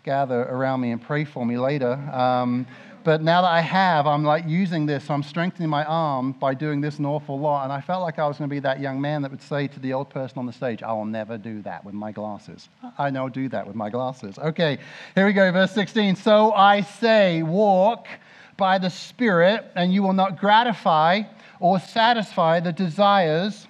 gather 0.05 0.43
around 0.43 0.81
me 0.81 0.93
and 0.93 1.03
pray 1.03 1.25
for 1.25 1.45
me 1.45 1.59
later. 1.59 1.93
Um, 1.93 2.67
but 3.07 3.23
now 3.23 3.43
that 3.43 3.53
I 3.53 3.61
have, 3.61 4.05
I'm 4.09 4.25
like 4.25 4.49
using 4.49 4.85
this, 4.85 5.09
I'm 5.09 5.23
strengthening 5.23 5.69
my 5.69 5.85
arm 5.85 6.33
by 6.33 6.55
doing 6.55 6.81
this 6.81 6.99
an 6.99 7.07
awful 7.07 7.39
lot. 7.39 7.63
And 7.63 7.73
I 7.73 7.81
felt 7.81 8.03
like 8.03 8.19
I 8.19 8.27
was 8.27 8.37
going 8.37 8.51
to 8.51 8.53
be 8.53 8.59
that 8.59 8.81
young 8.81 9.01
man 9.01 9.23
that 9.23 9.31
would 9.31 9.41
say 9.41 9.69
to 9.69 9.79
the 9.79 9.93
old 9.93 10.11
person 10.11 10.41
on 10.41 10.47
the 10.47 10.53
stage, 10.53 10.83
I 10.83 10.93
will 10.93 11.05
never 11.05 11.39
do 11.39 11.63
that 11.63 11.85
with 11.85 11.95
my 11.95 12.11
glasses. 12.11 12.69
I 12.99 13.11
now 13.11 13.29
do 13.29 13.49
that 13.51 13.65
with 13.65 13.77
my 13.77 13.91
glasses. 13.91 14.41
Okay, 14.41 14.79
here 15.15 15.25
we 15.25 15.33
go, 15.33 15.53
verse 15.53 15.71
16. 15.71 16.17
So 16.17 16.53
I 16.53 16.81
say, 16.81 17.45
walk 17.45 18.09
by 18.57 18.77
the 18.77 18.91
Spirit, 18.91 19.65
and 19.77 19.95
you 19.95 20.03
will 20.03 20.13
not 20.13 20.41
gratify 20.41 21.23
or 21.61 21.79
satisfy 21.79 22.59
the 22.59 22.73
desires 22.73 23.69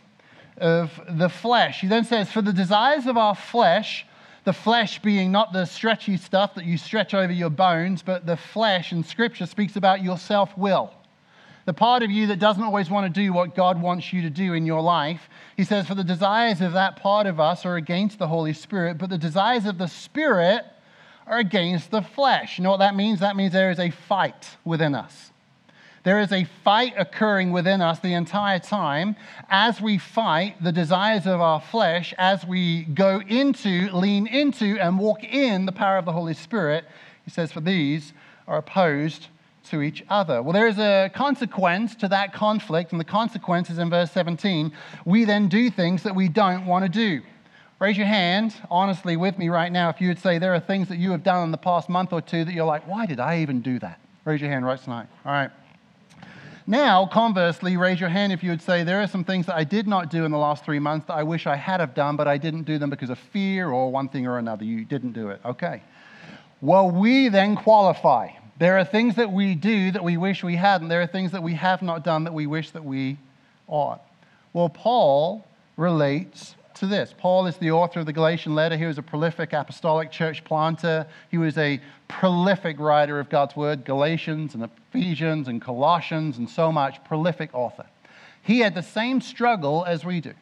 of 0.57 0.99
the 1.11 1.28
flesh. 1.28 1.83
He 1.83 1.88
then 1.88 2.05
says, 2.05 2.33
For 2.33 2.40
the 2.40 2.55
desires 2.55 3.07
of 3.07 3.19
our 3.19 3.35
flesh, 3.35 4.07
the 4.47 4.53
flesh 4.53 5.03
being 5.03 5.33
not 5.33 5.53
the 5.53 5.65
stretchy 5.65 6.17
stuff 6.17 6.55
that 6.55 6.65
you 6.65 6.79
stretch 6.79 7.15
over 7.15 7.33
your 7.33 7.50
bones, 7.50 8.00
but 8.00 8.26
the 8.26 8.37
flesh 8.37 8.93
in 8.93 9.03
Scripture 9.03 9.45
speaks 9.45 9.75
about 9.75 10.05
your 10.05 10.17
self 10.17 10.57
will. 10.57 10.95
The 11.65 11.73
part 11.73 12.05
of 12.05 12.12
you 12.12 12.29
that 12.29 12.38
doesn't 12.38 12.62
always 12.62 12.88
want 12.88 13.12
to 13.12 13.21
do 13.21 13.33
what 13.33 13.57
God 13.57 13.83
wants 13.83 14.12
you 14.12 14.23
to 14.23 14.31
do 14.31 14.55
in 14.55 14.65
your 14.65 14.81
life. 14.81 15.29
He 15.57 15.65
says, 15.65 15.88
For 15.88 15.97
the 15.97 16.05
desires 16.05 16.61
of 16.61 16.75
that 16.75 16.95
part 16.95 17.26
of 17.26 17.41
us 17.41 17.67
are 17.67 17.75
against 17.75 18.21
the 18.21 18.29
Holy 18.29 18.53
Spirit, 18.53 18.99
but 18.99 19.11
the 19.11 19.19
desires 19.19 19.67
of 19.67 19.79
the 19.79 19.88
Spirit 19.88 20.65
are 21.26 21.38
against 21.38 21.91
the 21.91 22.03
flesh. 22.03 22.57
You 22.57 22.62
know 22.62 22.71
what 22.71 22.76
that 22.76 22.95
means? 22.95 23.19
That 23.19 23.35
means 23.35 23.53
there 23.53 23.73
is 23.73 23.81
a 23.81 23.91
fight 23.91 24.49
within 24.65 24.95
us. 24.95 25.33
There 26.07 26.21
is 26.21 26.31
a 26.31 26.45
fight 26.63 26.95
occurring 26.97 27.51
within 27.51 27.83
us 27.83 27.99
the 27.99 28.15
entire 28.15 28.61
time 28.61 29.17
as 29.51 29.81
we 29.81 29.99
fight 29.99 30.63
the 30.63 30.71
desires 30.71 31.27
of 31.27 31.41
our 31.41 31.61
flesh, 31.61 32.15
as 32.17 32.47
we 32.47 32.85
go 32.85 33.21
into, 33.27 33.91
lean 33.91 34.29
into, 34.29 34.79
and 34.79 35.01
walk 35.01 35.25
in 35.25 35.67
the 35.67 35.73
power 35.73 35.99
of 35.99 36.05
the 36.05 36.13
Holy 36.13 36.35
Spirit. 36.35 36.85
He 37.25 37.33
says, 37.33 37.51
For 37.51 37.61
these 37.61 38.13
are 38.47 38.59
opposed 38.59 39.27
to 39.71 39.83
each 39.83 40.05
other. 40.09 40.45
Well, 40.45 40.53
there 40.53 40.69
is 40.69 40.79
a 40.79 41.11
consequence 41.13 41.97
to 41.97 42.07
that 42.07 42.33
conflict, 42.33 42.93
and 42.93 43.01
the 43.01 43.05
consequence 43.05 43.69
is 43.69 43.79
in 43.79 43.91
verse 43.91 44.13
17. 44.13 44.71
We 45.05 45.25
then 45.25 45.49
do 45.49 45.71
things 45.71 46.05
that 46.05 46.15
we 46.15 46.29
don't 46.29 46.67
want 46.67 46.85
to 46.85 46.89
do. 46.89 47.21
Raise 47.81 47.97
your 47.97 48.07
hand 48.07 48.55
honestly 48.71 49.17
with 49.17 49.39
me 49.39 49.49
right 49.49 49.73
now 49.73 49.89
if 49.89 50.01
you 50.01 50.07
would 50.07 50.21
say 50.21 50.39
there 50.39 50.55
are 50.55 50.61
things 50.61 50.87
that 50.87 50.99
you 50.99 51.11
have 51.11 51.25
done 51.25 51.43
in 51.43 51.51
the 51.51 51.59
past 51.59 51.89
month 51.89 52.13
or 52.13 52.21
two 52.21 52.45
that 52.45 52.55
you're 52.55 52.65
like, 52.65 52.87
why 52.87 53.07
did 53.07 53.19
I 53.19 53.41
even 53.41 53.61
do 53.61 53.81
that? 53.81 53.99
Raise 54.25 54.41
your 54.41 54.51
hand 54.51 54.65
right 54.65 54.81
tonight. 54.81 55.09
All 55.25 55.33
right. 55.33 55.51
Now, 56.69 57.07
conversely, 57.07 57.77
raise 57.77 58.01
your 58.01 58.09
hand 58.09 58.33
if 58.33 58.43
you 58.43 58.51
would 58.51 58.61
say 58.61 58.83
there 58.83 59.01
are 59.01 59.07
some 59.07 59.23
things 59.23 59.47
that 59.47 59.55
I 59.55 59.63
did 59.63 59.87
not 59.87 60.11
do 60.11 60.25
in 60.25 60.33
the 60.33 60.39
last 60.39 60.65
three 60.65 60.81
months 60.81 61.07
that 61.07 61.15
I 61.15 61.23
wish 61.23 61.47
I 61.47 61.55
had 61.55 61.79
have 61.79 61.95
done, 61.95 62.17
but 62.17 62.27
I 62.27 62.39
didn't 62.39 62.65
do 62.65 62.77
them 62.77 62.91
because 62.91 63.09
of 63.09 63.21
fear 63.21 63.71
or 63.71 63.93
one 63.93 64.09
thing 64.09 64.27
or 64.27 64.39
another. 64.39 64.65
You 64.65 64.85
didn't 64.85 65.13
do 65.13 65.29
it. 65.29 65.41
Okay. 65.45 65.81
Well, 66.61 66.91
we 66.91 67.29
then 67.29 67.55
qualify. 67.55 68.31
There 68.59 68.79
are 68.79 68.85
things 68.85 69.15
that 69.15 69.31
we 69.31 69.55
do 69.55 69.93
that 69.93 70.03
we 70.03 70.17
wish 70.17 70.43
we 70.43 70.57
hadn't. 70.57 70.89
There 70.89 71.03
are 71.03 71.07
things 71.07 71.31
that 71.31 71.43
we 71.45 71.55
have 71.55 71.83
not 71.83 72.03
done 72.03 72.25
that 72.25 72.35
we 72.35 72.49
wish 72.49 72.73
that 72.73 72.85
we 72.85 73.19
ought. 73.69 74.01
Well, 74.53 74.69
Paul 74.69 75.47
relates 75.77 76.56
to 76.76 76.87
this. 76.87 77.14
Paul 77.16 77.47
is 77.47 77.56
the 77.56 77.71
author 77.71 78.00
of 78.00 78.06
the 78.06 78.12
Galatian 78.12 78.54
letter. 78.54 78.76
He 78.76 78.85
was 78.85 78.99
a 78.99 79.02
prolific 79.02 79.52
apostolic 79.52 80.11
church 80.11 80.45
planter. 80.45 81.06
He 81.30 81.38
was 81.38 81.59
a 81.59 81.80
prolific 82.09 82.78
writer 82.78 83.18
of 83.18 83.28
God's 83.28 83.56
word, 83.56 83.85
Galatians 83.85 84.54
and 84.54 84.62
Ephesians 84.64 85.49
and 85.49 85.61
Colossians 85.61 86.38
and 86.38 86.49
so 86.49 86.71
much, 86.71 87.02
prolific 87.04 87.54
author. 87.54 87.87
He 88.42 88.61
had 88.61 88.75
the 88.75 88.83
same 88.83 89.21
struggle 89.21 89.85
as 89.85 90.04
we 90.04 90.21
do. 90.21 90.35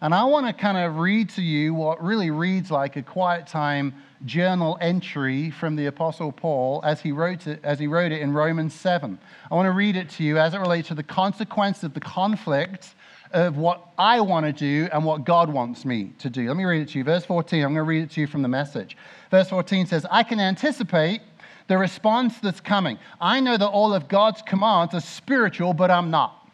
And 0.00 0.14
I 0.14 0.24
want 0.24 0.46
to 0.46 0.52
kind 0.52 0.76
of 0.76 0.98
read 0.98 1.30
to 1.30 1.42
you 1.42 1.72
what 1.72 2.02
really 2.02 2.30
reads 2.30 2.70
like 2.70 2.96
a 2.96 3.02
quiet 3.02 3.46
time 3.46 3.94
journal 4.24 4.76
entry 4.80 5.50
from 5.50 5.76
the 5.76 5.86
Apostle 5.86 6.32
Paul 6.32 6.80
as 6.84 7.00
he 7.00 7.12
wrote 7.12 7.46
it, 7.46 7.60
as 7.62 7.78
he 7.78 7.86
wrote 7.86 8.12
it 8.12 8.20
in 8.20 8.32
Romans 8.32 8.74
7. 8.74 9.18
I 9.50 9.54
want 9.54 9.66
to 9.66 9.72
read 9.72 9.96
it 9.96 10.10
to 10.10 10.24
you 10.24 10.38
as 10.38 10.54
it 10.54 10.58
relates 10.58 10.88
to 10.88 10.94
the 10.94 11.02
consequence 11.02 11.82
of 11.82 11.94
the 11.94 12.00
conflict 12.00 12.94
of 13.34 13.56
what 13.58 13.88
I 13.98 14.20
want 14.20 14.46
to 14.46 14.52
do 14.52 14.88
and 14.92 15.04
what 15.04 15.24
God 15.24 15.52
wants 15.52 15.84
me 15.84 16.12
to 16.20 16.30
do. 16.30 16.48
Let 16.48 16.56
me 16.56 16.64
read 16.64 16.82
it 16.82 16.88
to 16.90 16.98
you. 16.98 17.04
Verse 17.04 17.26
14, 17.26 17.62
I'm 17.62 17.74
going 17.74 17.76
to 17.76 17.82
read 17.82 18.04
it 18.04 18.10
to 18.12 18.20
you 18.20 18.26
from 18.26 18.42
the 18.42 18.48
message. 18.48 18.96
Verse 19.30 19.48
14 19.50 19.86
says, 19.86 20.06
I 20.10 20.22
can 20.22 20.40
anticipate 20.40 21.20
the 21.66 21.76
response 21.76 22.38
that's 22.38 22.60
coming. 22.60 22.98
I 23.20 23.40
know 23.40 23.56
that 23.56 23.66
all 23.66 23.92
of 23.92 24.08
God's 24.08 24.40
commands 24.42 24.94
are 24.94 25.00
spiritual, 25.00 25.74
but 25.74 25.90
I'm 25.90 26.10
not. 26.10 26.48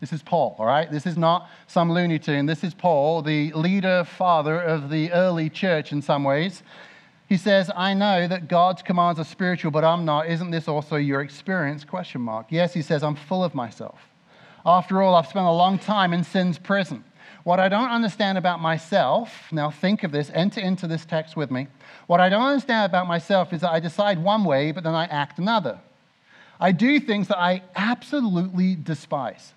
This 0.00 0.12
is 0.12 0.22
Paul, 0.22 0.56
all 0.58 0.66
right? 0.66 0.90
This 0.90 1.06
is 1.06 1.16
not 1.16 1.48
some 1.66 1.92
Looney 1.92 2.18
Tune. 2.18 2.46
This 2.46 2.64
is 2.64 2.74
Paul, 2.74 3.22
the 3.22 3.52
leader, 3.52 4.04
father 4.04 4.60
of 4.60 4.90
the 4.90 5.12
early 5.12 5.48
church 5.48 5.92
in 5.92 6.02
some 6.02 6.24
ways. 6.24 6.62
He 7.28 7.36
says, 7.36 7.70
I 7.74 7.94
know 7.94 8.26
that 8.26 8.48
God's 8.48 8.82
commands 8.82 9.18
are 9.18 9.24
spiritual, 9.24 9.70
but 9.70 9.84
I'm 9.84 10.04
not. 10.04 10.28
Isn't 10.28 10.50
this 10.50 10.68
also 10.68 10.96
your 10.96 11.22
experience? 11.22 11.84
Question 11.84 12.20
mark. 12.20 12.46
Yes, 12.50 12.74
he 12.74 12.82
says, 12.82 13.02
I'm 13.02 13.16
full 13.16 13.42
of 13.42 13.54
myself. 13.54 13.98
After 14.66 15.02
all, 15.02 15.14
I've 15.14 15.26
spent 15.26 15.46
a 15.46 15.52
long 15.52 15.78
time 15.78 16.12
in 16.12 16.24
sin's 16.24 16.58
prison. 16.58 17.04
What 17.44 17.60
I 17.60 17.68
don't 17.68 17.90
understand 17.90 18.38
about 18.38 18.60
myself, 18.60 19.52
now 19.52 19.70
think 19.70 20.02
of 20.02 20.12
this, 20.12 20.30
enter 20.32 20.60
into 20.60 20.86
this 20.86 21.04
text 21.04 21.36
with 21.36 21.50
me. 21.50 21.68
What 22.06 22.20
I 22.20 22.30
don't 22.30 22.42
understand 22.42 22.90
about 22.90 23.06
myself 23.06 23.52
is 23.52 23.60
that 23.60 23.70
I 23.70 23.80
decide 23.80 24.22
one 24.22 24.44
way, 24.44 24.72
but 24.72 24.82
then 24.82 24.94
I 24.94 25.04
act 25.04 25.38
another. 25.38 25.78
I 26.58 26.72
do 26.72 26.98
things 26.98 27.28
that 27.28 27.38
I 27.38 27.62
absolutely 27.76 28.74
despise. 28.76 29.52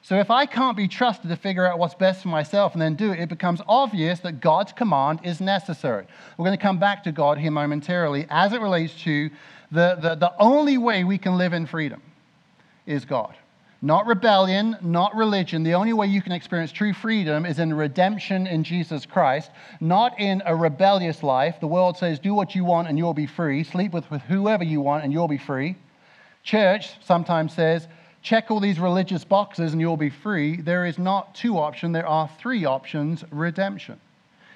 So 0.00 0.18
if 0.18 0.30
I 0.30 0.46
can't 0.46 0.76
be 0.76 0.88
trusted 0.88 1.28
to 1.28 1.36
figure 1.36 1.66
out 1.66 1.78
what's 1.78 1.94
best 1.94 2.22
for 2.22 2.28
myself 2.28 2.72
and 2.72 2.80
then 2.80 2.94
do 2.94 3.12
it, 3.12 3.20
it 3.20 3.28
becomes 3.28 3.60
obvious 3.68 4.20
that 4.20 4.40
God's 4.40 4.72
command 4.72 5.20
is 5.22 5.38
necessary. 5.38 6.06
We're 6.38 6.46
going 6.46 6.56
to 6.56 6.62
come 6.62 6.78
back 6.78 7.04
to 7.04 7.12
God 7.12 7.36
here 7.36 7.50
momentarily 7.50 8.26
as 8.30 8.54
it 8.54 8.62
relates 8.62 8.94
to 9.02 9.28
the, 9.70 9.98
the, 10.00 10.14
the 10.14 10.32
only 10.38 10.78
way 10.78 11.04
we 11.04 11.18
can 11.18 11.36
live 11.36 11.52
in 11.52 11.66
freedom 11.66 12.00
is 12.86 13.04
God. 13.04 13.36
Not 13.80 14.06
rebellion, 14.06 14.76
not 14.82 15.14
religion. 15.14 15.62
The 15.62 15.74
only 15.74 15.92
way 15.92 16.08
you 16.08 16.20
can 16.20 16.32
experience 16.32 16.72
true 16.72 16.92
freedom 16.92 17.46
is 17.46 17.60
in 17.60 17.72
redemption 17.72 18.48
in 18.48 18.64
Jesus 18.64 19.06
Christ, 19.06 19.52
not 19.80 20.18
in 20.18 20.42
a 20.44 20.56
rebellious 20.56 21.22
life. 21.22 21.60
The 21.60 21.68
world 21.68 21.96
says, 21.96 22.18
do 22.18 22.34
what 22.34 22.56
you 22.56 22.64
want 22.64 22.88
and 22.88 22.98
you'll 22.98 23.14
be 23.14 23.26
free. 23.26 23.62
Sleep 23.62 23.92
with, 23.92 24.10
with 24.10 24.22
whoever 24.22 24.64
you 24.64 24.80
want 24.80 25.04
and 25.04 25.12
you'll 25.12 25.28
be 25.28 25.38
free. 25.38 25.76
Church 26.42 26.90
sometimes 27.04 27.54
says, 27.54 27.86
check 28.20 28.50
all 28.50 28.58
these 28.58 28.80
religious 28.80 29.22
boxes 29.22 29.70
and 29.72 29.80
you'll 29.80 29.96
be 29.96 30.10
free. 30.10 30.60
There 30.60 30.84
is 30.84 30.98
not 30.98 31.36
two 31.36 31.56
options, 31.56 31.92
there 31.92 32.06
are 32.06 32.28
three 32.40 32.64
options 32.64 33.22
redemption. 33.30 34.00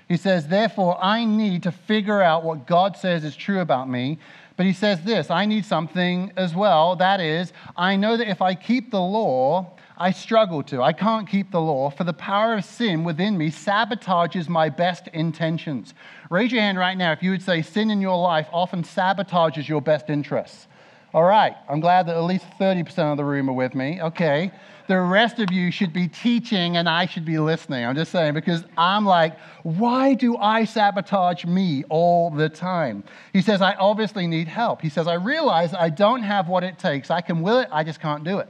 He 0.08 0.16
says, 0.16 0.48
therefore, 0.48 1.02
I 1.02 1.24
need 1.24 1.62
to 1.62 1.72
figure 1.72 2.20
out 2.20 2.44
what 2.44 2.66
God 2.66 2.96
says 2.96 3.24
is 3.24 3.36
true 3.36 3.60
about 3.60 3.88
me. 3.88 4.18
But 4.56 4.66
he 4.66 4.72
says 4.72 5.02
this 5.02 5.30
I 5.30 5.46
need 5.46 5.64
something 5.64 6.32
as 6.36 6.54
well. 6.54 6.96
That 6.96 7.20
is, 7.20 7.52
I 7.76 7.96
know 7.96 8.16
that 8.16 8.28
if 8.28 8.42
I 8.42 8.54
keep 8.54 8.90
the 8.90 9.00
law, 9.00 9.76
I 9.96 10.10
struggle 10.10 10.62
to. 10.64 10.82
I 10.82 10.92
can't 10.92 11.28
keep 11.28 11.50
the 11.50 11.60
law, 11.60 11.90
for 11.90 12.04
the 12.04 12.12
power 12.12 12.54
of 12.54 12.64
sin 12.64 13.04
within 13.04 13.38
me 13.38 13.50
sabotages 13.50 14.48
my 14.48 14.68
best 14.68 15.08
intentions. 15.08 15.94
Raise 16.30 16.50
your 16.50 16.62
hand 16.62 16.78
right 16.78 16.96
now 16.96 17.12
if 17.12 17.22
you 17.22 17.30
would 17.30 17.42
say 17.42 17.62
sin 17.62 17.90
in 17.90 18.00
your 18.00 18.20
life 18.20 18.48
often 18.52 18.82
sabotages 18.82 19.68
your 19.68 19.80
best 19.80 20.10
interests. 20.10 20.66
All 21.14 21.24
right, 21.24 21.54
I'm 21.68 21.80
glad 21.80 22.06
that 22.06 22.16
at 22.16 22.22
least 22.24 22.46
30% 22.58 23.12
of 23.12 23.18
the 23.18 23.24
room 23.24 23.50
are 23.50 23.52
with 23.52 23.74
me. 23.74 24.00
Okay. 24.00 24.50
The 24.92 25.00
rest 25.00 25.38
of 25.38 25.50
you 25.50 25.70
should 25.70 25.94
be 25.94 26.06
teaching 26.06 26.76
and 26.76 26.86
I 26.86 27.06
should 27.06 27.24
be 27.24 27.38
listening. 27.38 27.86
I'm 27.86 27.94
just 27.94 28.12
saying, 28.12 28.34
because 28.34 28.62
I'm 28.76 29.06
like, 29.06 29.38
why 29.62 30.12
do 30.12 30.36
I 30.36 30.66
sabotage 30.66 31.46
me 31.46 31.82
all 31.88 32.28
the 32.28 32.50
time? 32.50 33.02
He 33.32 33.40
says, 33.40 33.62
I 33.62 33.72
obviously 33.76 34.26
need 34.26 34.48
help. 34.48 34.82
He 34.82 34.90
says, 34.90 35.08
I 35.08 35.14
realize 35.14 35.72
I 35.72 35.88
don't 35.88 36.22
have 36.22 36.46
what 36.46 36.62
it 36.62 36.78
takes. 36.78 37.10
I 37.10 37.22
can 37.22 37.40
will 37.40 37.60
it, 37.60 37.70
I 37.72 37.84
just 37.84 38.00
can't 38.00 38.22
do 38.22 38.38
it. 38.40 38.48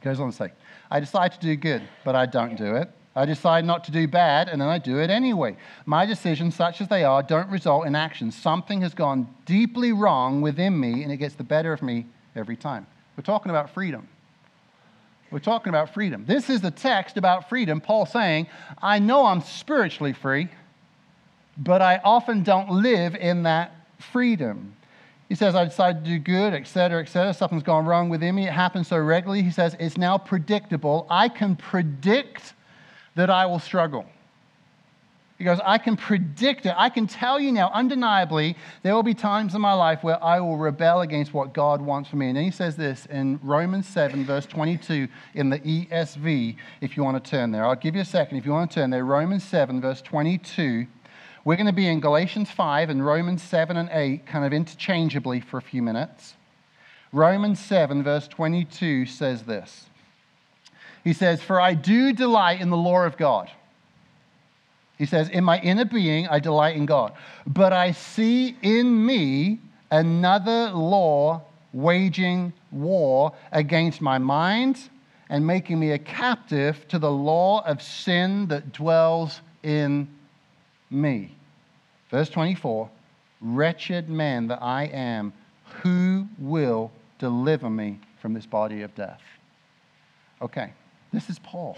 Goes 0.00 0.20
on 0.20 0.30
to 0.30 0.34
say, 0.34 0.52
I 0.90 1.00
decide 1.00 1.32
to 1.32 1.40
do 1.40 1.54
good, 1.54 1.82
but 2.02 2.16
I 2.16 2.24
don't 2.24 2.56
do 2.56 2.76
it. 2.76 2.88
I 3.14 3.26
decide 3.26 3.66
not 3.66 3.84
to 3.84 3.92
do 3.92 4.08
bad, 4.08 4.48
and 4.48 4.58
then 4.58 4.68
I 4.70 4.78
do 4.78 5.00
it 5.00 5.10
anyway. 5.10 5.58
My 5.84 6.06
decisions, 6.06 6.54
such 6.54 6.80
as 6.80 6.88
they 6.88 7.04
are, 7.04 7.22
don't 7.22 7.50
result 7.50 7.86
in 7.86 7.94
action. 7.94 8.30
Something 8.30 8.80
has 8.80 8.94
gone 8.94 9.28
deeply 9.44 9.92
wrong 9.92 10.40
within 10.40 10.80
me, 10.80 11.02
and 11.02 11.12
it 11.12 11.18
gets 11.18 11.34
the 11.34 11.44
better 11.44 11.74
of 11.74 11.82
me 11.82 12.06
every 12.34 12.56
time. 12.56 12.86
We're 13.18 13.22
talking 13.22 13.50
about 13.50 13.68
freedom. 13.68 14.08
We're 15.32 15.38
talking 15.38 15.70
about 15.70 15.94
freedom. 15.94 16.26
This 16.26 16.50
is 16.50 16.60
the 16.60 16.70
text 16.70 17.16
about 17.16 17.48
freedom. 17.48 17.80
Paul 17.80 18.04
saying, 18.04 18.48
I 18.82 18.98
know 18.98 19.24
I'm 19.24 19.40
spiritually 19.40 20.12
free, 20.12 20.48
but 21.56 21.80
I 21.80 22.00
often 22.04 22.42
don't 22.42 22.70
live 22.70 23.14
in 23.14 23.44
that 23.44 23.74
freedom. 23.98 24.76
He 25.30 25.34
says, 25.34 25.54
I 25.54 25.64
decided 25.64 26.04
to 26.04 26.10
do 26.10 26.18
good, 26.18 26.52
etc., 26.52 27.00
etc. 27.00 27.32
Something's 27.32 27.62
gone 27.62 27.86
wrong 27.86 28.10
within 28.10 28.34
me. 28.34 28.46
It 28.46 28.52
happens 28.52 28.88
so 28.88 28.98
regularly. 28.98 29.42
He 29.42 29.50
says, 29.50 29.74
it's 29.80 29.96
now 29.96 30.18
predictable. 30.18 31.06
I 31.08 31.30
can 31.30 31.56
predict 31.56 32.52
that 33.14 33.30
I 33.30 33.46
will 33.46 33.58
struggle. 33.58 34.04
He 35.42 35.44
goes, 35.44 35.58
I 35.64 35.78
can 35.78 35.96
predict 35.96 36.66
it. 36.66 36.74
I 36.76 36.88
can 36.88 37.08
tell 37.08 37.40
you 37.40 37.50
now, 37.50 37.68
undeniably, 37.74 38.56
there 38.84 38.94
will 38.94 39.02
be 39.02 39.12
times 39.12 39.56
in 39.56 39.60
my 39.60 39.72
life 39.72 40.04
where 40.04 40.22
I 40.22 40.38
will 40.38 40.56
rebel 40.56 41.00
against 41.00 41.34
what 41.34 41.52
God 41.52 41.82
wants 41.82 42.08
for 42.08 42.14
me. 42.14 42.28
And 42.28 42.36
then 42.36 42.44
he 42.44 42.52
says 42.52 42.76
this 42.76 43.06
in 43.06 43.40
Romans 43.42 43.88
7, 43.88 44.24
verse 44.24 44.46
22, 44.46 45.08
in 45.34 45.50
the 45.50 45.58
ESV, 45.58 46.54
if 46.80 46.96
you 46.96 47.02
want 47.02 47.24
to 47.24 47.28
turn 47.28 47.50
there. 47.50 47.64
I'll 47.66 47.74
give 47.74 47.96
you 47.96 48.02
a 48.02 48.04
second 48.04 48.38
if 48.38 48.46
you 48.46 48.52
want 48.52 48.70
to 48.70 48.74
turn 48.76 48.90
there. 48.90 49.04
Romans 49.04 49.42
7, 49.42 49.80
verse 49.80 50.00
22. 50.00 50.86
We're 51.44 51.56
going 51.56 51.66
to 51.66 51.72
be 51.72 51.88
in 51.88 51.98
Galatians 51.98 52.52
5 52.52 52.90
and 52.90 53.04
Romans 53.04 53.42
7 53.42 53.76
and 53.76 53.88
8, 53.90 54.24
kind 54.24 54.44
of 54.44 54.52
interchangeably 54.52 55.40
for 55.40 55.58
a 55.58 55.62
few 55.62 55.82
minutes. 55.82 56.34
Romans 57.12 57.58
7, 57.58 58.04
verse 58.04 58.28
22 58.28 59.06
says 59.06 59.42
this. 59.42 59.86
He 61.02 61.12
says, 61.12 61.42
For 61.42 61.60
I 61.60 61.74
do 61.74 62.12
delight 62.12 62.60
in 62.60 62.70
the 62.70 62.76
law 62.76 63.02
of 63.02 63.16
God. 63.16 63.50
He 64.98 65.06
says, 65.06 65.28
In 65.28 65.44
my 65.44 65.58
inner 65.60 65.84
being, 65.84 66.28
I 66.28 66.38
delight 66.38 66.76
in 66.76 66.86
God. 66.86 67.12
But 67.46 67.72
I 67.72 67.92
see 67.92 68.56
in 68.62 69.04
me 69.04 69.60
another 69.90 70.70
law 70.70 71.42
waging 71.72 72.52
war 72.70 73.32
against 73.50 74.00
my 74.00 74.18
mind 74.18 74.78
and 75.28 75.46
making 75.46 75.80
me 75.80 75.92
a 75.92 75.98
captive 75.98 76.86
to 76.88 76.98
the 76.98 77.10
law 77.10 77.64
of 77.64 77.82
sin 77.82 78.46
that 78.48 78.72
dwells 78.72 79.40
in 79.62 80.08
me. 80.90 81.34
Verse 82.10 82.28
24 82.28 82.90
Wretched 83.40 84.08
man 84.08 84.46
that 84.48 84.62
I 84.62 84.84
am, 84.84 85.32
who 85.82 86.28
will 86.38 86.92
deliver 87.18 87.68
me 87.68 87.98
from 88.20 88.34
this 88.34 88.46
body 88.46 88.82
of 88.82 88.94
death? 88.94 89.20
Okay. 90.40 90.72
This 91.12 91.28
is 91.28 91.38
Paul. 91.38 91.76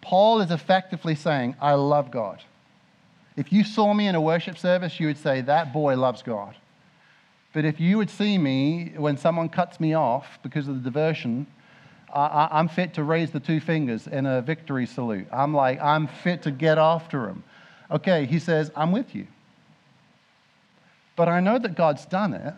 Paul 0.00 0.40
is 0.40 0.50
effectively 0.50 1.14
saying, 1.14 1.56
I 1.60 1.74
love 1.74 2.10
God. 2.10 2.42
If 3.36 3.52
you 3.52 3.64
saw 3.64 3.92
me 3.94 4.06
in 4.08 4.14
a 4.14 4.20
worship 4.20 4.58
service, 4.58 4.98
you 4.98 5.06
would 5.06 5.18
say, 5.18 5.40
That 5.40 5.72
boy 5.72 5.96
loves 5.96 6.22
God. 6.22 6.56
But 7.52 7.64
if 7.64 7.80
you 7.80 7.96
would 7.98 8.10
see 8.10 8.38
me 8.38 8.92
when 8.96 9.16
someone 9.16 9.48
cuts 9.48 9.80
me 9.80 9.94
off 9.94 10.38
because 10.42 10.68
of 10.68 10.74
the 10.74 10.90
diversion, 10.90 11.46
I, 12.12 12.48
am 12.60 12.68
fit 12.68 12.94
to 12.94 13.02
raise 13.02 13.30
the 13.30 13.40
two 13.40 13.60
fingers 13.60 14.06
in 14.06 14.26
a 14.26 14.40
victory 14.40 14.86
salute. 14.86 15.26
I'm 15.32 15.54
like, 15.54 15.80
I'm 15.80 16.06
fit 16.06 16.42
to 16.42 16.50
get 16.50 16.78
after 16.78 17.28
him. 17.28 17.44
Okay, 17.90 18.26
he 18.26 18.38
says, 18.38 18.70
I'm 18.76 18.92
with 18.92 19.14
you. 19.14 19.26
But 21.16 21.28
I 21.28 21.40
know 21.40 21.58
that 21.58 21.74
God's 21.74 22.06
done 22.06 22.32
it, 22.32 22.54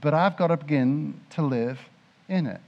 but 0.00 0.14
I've 0.14 0.36
got 0.36 0.48
to 0.48 0.56
begin 0.56 1.20
to 1.30 1.42
live 1.42 1.78
in 2.28 2.46
it. 2.46 2.60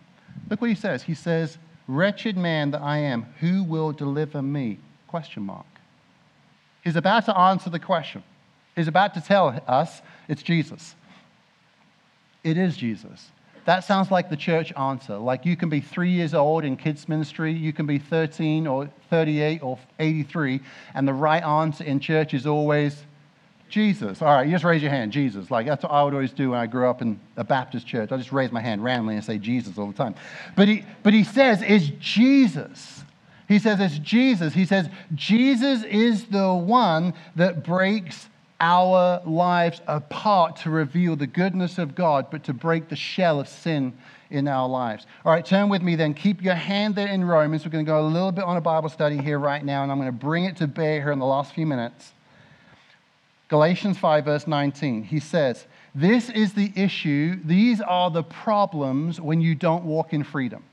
Look 0.50 0.60
what 0.60 0.70
he 0.70 0.76
says. 0.76 1.02
He 1.02 1.14
says, 1.14 1.58
Wretched 1.88 2.36
man 2.36 2.72
that 2.72 2.82
I 2.82 2.98
am, 2.98 3.26
who 3.40 3.62
will 3.62 3.92
deliver 3.92 4.42
me? 4.42 4.78
Question 5.06 5.44
mark. 5.44 5.66
He's 6.82 6.96
about 6.96 7.24
to 7.26 7.36
answer 7.36 7.70
the 7.70 7.78
question. 7.78 8.22
He's 8.74 8.88
about 8.88 9.14
to 9.14 9.20
tell 9.20 9.60
us 9.66 10.02
it's 10.28 10.42
Jesus. 10.42 10.94
It 12.44 12.58
is 12.58 12.76
Jesus. 12.76 13.30
That 13.64 13.80
sounds 13.80 14.12
like 14.12 14.30
the 14.30 14.36
church 14.36 14.72
answer. 14.76 15.16
Like 15.16 15.44
you 15.44 15.56
can 15.56 15.68
be 15.68 15.80
three 15.80 16.10
years 16.10 16.34
old 16.34 16.64
in 16.64 16.76
kids' 16.76 17.08
ministry, 17.08 17.52
you 17.52 17.72
can 17.72 17.86
be 17.86 17.98
13 17.98 18.66
or 18.66 18.88
38 19.10 19.62
or 19.62 19.78
83, 19.98 20.60
and 20.94 21.08
the 21.08 21.12
right 21.12 21.42
answer 21.42 21.82
in 21.82 21.98
church 21.98 22.34
is 22.34 22.46
always 22.46 23.04
Jesus. 23.68 24.22
All 24.22 24.28
right, 24.28 24.46
you 24.46 24.52
just 24.52 24.64
raise 24.64 24.82
your 24.82 24.90
hand, 24.90 25.12
Jesus. 25.12 25.50
Like 25.50 25.66
that's 25.66 25.82
what 25.82 25.92
I 25.92 26.02
would 26.02 26.14
always 26.14 26.32
do 26.32 26.50
when 26.50 26.58
I 26.58 26.66
grew 26.66 26.88
up 26.88 27.02
in 27.02 27.20
a 27.36 27.44
Baptist 27.44 27.86
church. 27.86 28.12
I 28.12 28.16
just 28.16 28.32
raise 28.32 28.52
my 28.52 28.60
hand 28.60 28.82
randomly 28.82 29.14
and 29.14 29.24
say 29.24 29.38
Jesus 29.38 29.78
all 29.78 29.86
the 29.86 29.96
time. 29.96 30.14
But 30.54 30.68
he, 30.68 30.84
but 31.02 31.12
he 31.12 31.24
says, 31.24 31.62
is 31.62 31.90
Jesus. 32.00 33.02
He 33.48 33.58
says 33.58 33.78
it's 33.80 33.98
Jesus. 33.98 34.54
He 34.54 34.64
says 34.64 34.88
Jesus 35.14 35.84
is 35.84 36.26
the 36.26 36.52
one 36.52 37.14
that 37.36 37.64
breaks 37.64 38.28
our 38.60 39.20
lives 39.26 39.80
apart 39.86 40.56
to 40.56 40.70
reveal 40.70 41.14
the 41.16 41.26
goodness 41.26 41.78
of 41.78 41.94
God, 41.94 42.26
but 42.30 42.44
to 42.44 42.54
break 42.54 42.88
the 42.88 42.96
shell 42.96 43.38
of 43.38 43.48
sin 43.48 43.92
in 44.30 44.48
our 44.48 44.68
lives. 44.68 45.06
All 45.24 45.32
right, 45.32 45.44
turn 45.44 45.68
with 45.68 45.82
me 45.82 45.94
then. 45.94 46.14
Keep 46.14 46.42
your 46.42 46.54
hand 46.54 46.94
there 46.94 47.08
in 47.08 47.24
Romans. 47.24 47.64
We're 47.64 47.70
going 47.70 47.84
to 47.84 47.88
go 47.88 48.00
a 48.00 48.08
little 48.08 48.32
bit 48.32 48.44
on 48.44 48.56
a 48.56 48.60
Bible 48.60 48.88
study 48.88 49.18
here 49.18 49.38
right 49.38 49.64
now, 49.64 49.82
and 49.82 49.92
I'm 49.92 49.98
going 49.98 50.08
to 50.08 50.12
bring 50.12 50.44
it 50.44 50.56
to 50.56 50.66
bear 50.66 51.00
here 51.00 51.12
in 51.12 51.18
the 51.18 51.26
last 51.26 51.54
few 51.54 51.66
minutes. 51.66 52.12
Galatians 53.48 53.96
5, 53.98 54.24
verse 54.24 54.46
19. 54.46 55.04
He 55.04 55.20
says, 55.20 55.66
This 55.94 56.30
is 56.30 56.54
the 56.54 56.72
issue, 56.74 57.38
these 57.44 57.80
are 57.80 58.10
the 58.10 58.22
problems 58.22 59.20
when 59.20 59.40
you 59.40 59.54
don't 59.54 59.84
walk 59.84 60.12
in 60.12 60.24
freedom 60.24 60.64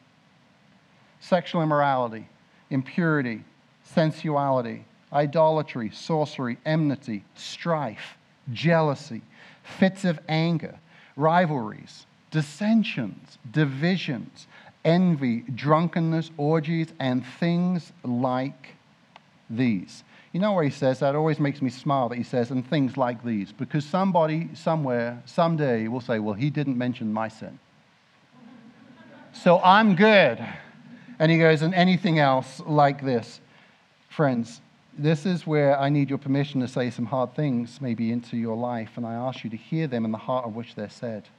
sexual 1.20 1.62
immorality, 1.62 2.28
impurity, 2.70 3.42
sensuality, 3.84 4.84
idolatry, 5.14 5.90
sorcery, 5.94 6.58
enmity, 6.66 7.24
strife, 7.36 8.18
jealousy, 8.52 9.22
fits 9.64 10.04
of 10.04 10.20
anger, 10.28 10.76
rivalries, 11.16 12.06
dissensions, 12.30 13.38
divisions, 13.52 14.48
envy, 14.84 15.46
drunkenness, 15.56 16.32
orgies, 16.36 16.88
and 17.00 17.26
things 17.26 17.94
like 18.04 18.76
these. 19.50 20.04
You 20.34 20.40
know 20.40 20.54
where 20.54 20.64
he 20.64 20.72
says 20.72 21.00
that? 21.00 21.16
always 21.16 21.40
makes 21.40 21.62
me 21.62 21.70
smile 21.70 22.10
that 22.10 22.18
he 22.18 22.24
says, 22.24 22.50
and 22.50 22.68
things 22.68 22.98
like 22.98 23.24
these, 23.24 23.52
because 23.52 23.86
somebody, 23.86 24.50
somewhere, 24.56 25.22
someday 25.26 25.88
will 25.88 26.02
say, 26.02 26.18
well, 26.18 26.34
he 26.34 26.50
didn't 26.50 26.76
mention 26.78 27.14
my 27.14 27.28
sin. 27.28 27.60
so 29.32 29.62
I'm 29.64 29.96
good. 29.96 30.44
And 31.20 31.32
he 31.32 31.38
goes, 31.38 31.62
and 31.62 31.74
anything 31.76 32.18
else 32.18 32.60
like 32.66 33.06
this. 33.06 33.40
Friends, 34.10 34.60
this 34.98 35.28
is 35.28 35.46
where 35.46 35.80
I 35.80 35.90
need 35.90 36.10
your 36.10 36.18
permission 36.18 36.62
to 36.62 36.68
say 36.68 36.90
some 36.90 37.06
hard 37.06 37.36
things 37.36 37.80
maybe 37.80 38.12
into 38.12 38.36
your 38.36 38.58
life, 38.58 38.98
and 38.98 39.06
I 39.06 39.14
ask 39.14 39.44
you 39.44 39.52
to 39.52 39.58
hear 39.58 39.86
them 39.86 40.04
in 40.04 40.12
the 40.12 40.18
heart 40.18 40.46
of 40.46 40.56
which 40.56 40.74
they're 40.74 40.90
said. 40.90 41.30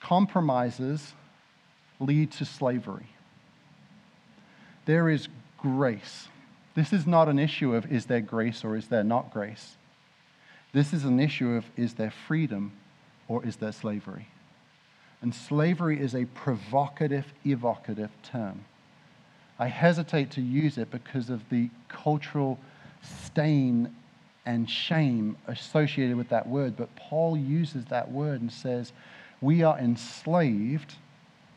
Compromises 0.00 1.12
lead 2.00 2.32
to 2.32 2.46
slavery. 2.46 3.06
There 4.86 5.10
is 5.10 5.28
grace. 5.58 6.28
This 6.74 6.92
is 6.92 7.06
not 7.06 7.28
an 7.28 7.38
issue 7.38 7.74
of 7.74 7.90
is 7.90 8.06
there 8.06 8.20
grace 8.20 8.64
or 8.64 8.76
is 8.76 8.88
there 8.88 9.04
not 9.04 9.32
grace. 9.32 9.76
This 10.72 10.92
is 10.92 11.04
an 11.04 11.20
issue 11.20 11.50
of 11.50 11.64
is 11.76 11.94
there 11.94 12.12
freedom 12.26 12.72
or 13.28 13.44
is 13.44 13.56
there 13.56 13.72
slavery. 13.72 14.28
And 15.22 15.34
slavery 15.34 16.00
is 16.00 16.14
a 16.14 16.26
provocative, 16.26 17.32
evocative 17.46 18.10
term. 18.22 18.64
I 19.58 19.68
hesitate 19.68 20.32
to 20.32 20.40
use 20.40 20.76
it 20.76 20.90
because 20.90 21.30
of 21.30 21.48
the 21.48 21.70
cultural 21.88 22.58
stain 23.24 23.94
and 24.44 24.68
shame 24.68 25.36
associated 25.46 26.16
with 26.16 26.28
that 26.28 26.48
word, 26.48 26.76
but 26.76 26.94
Paul 26.96 27.36
uses 27.36 27.86
that 27.86 28.10
word 28.10 28.40
and 28.40 28.52
says, 28.52 28.92
We 29.40 29.62
are 29.62 29.78
enslaved 29.78 30.94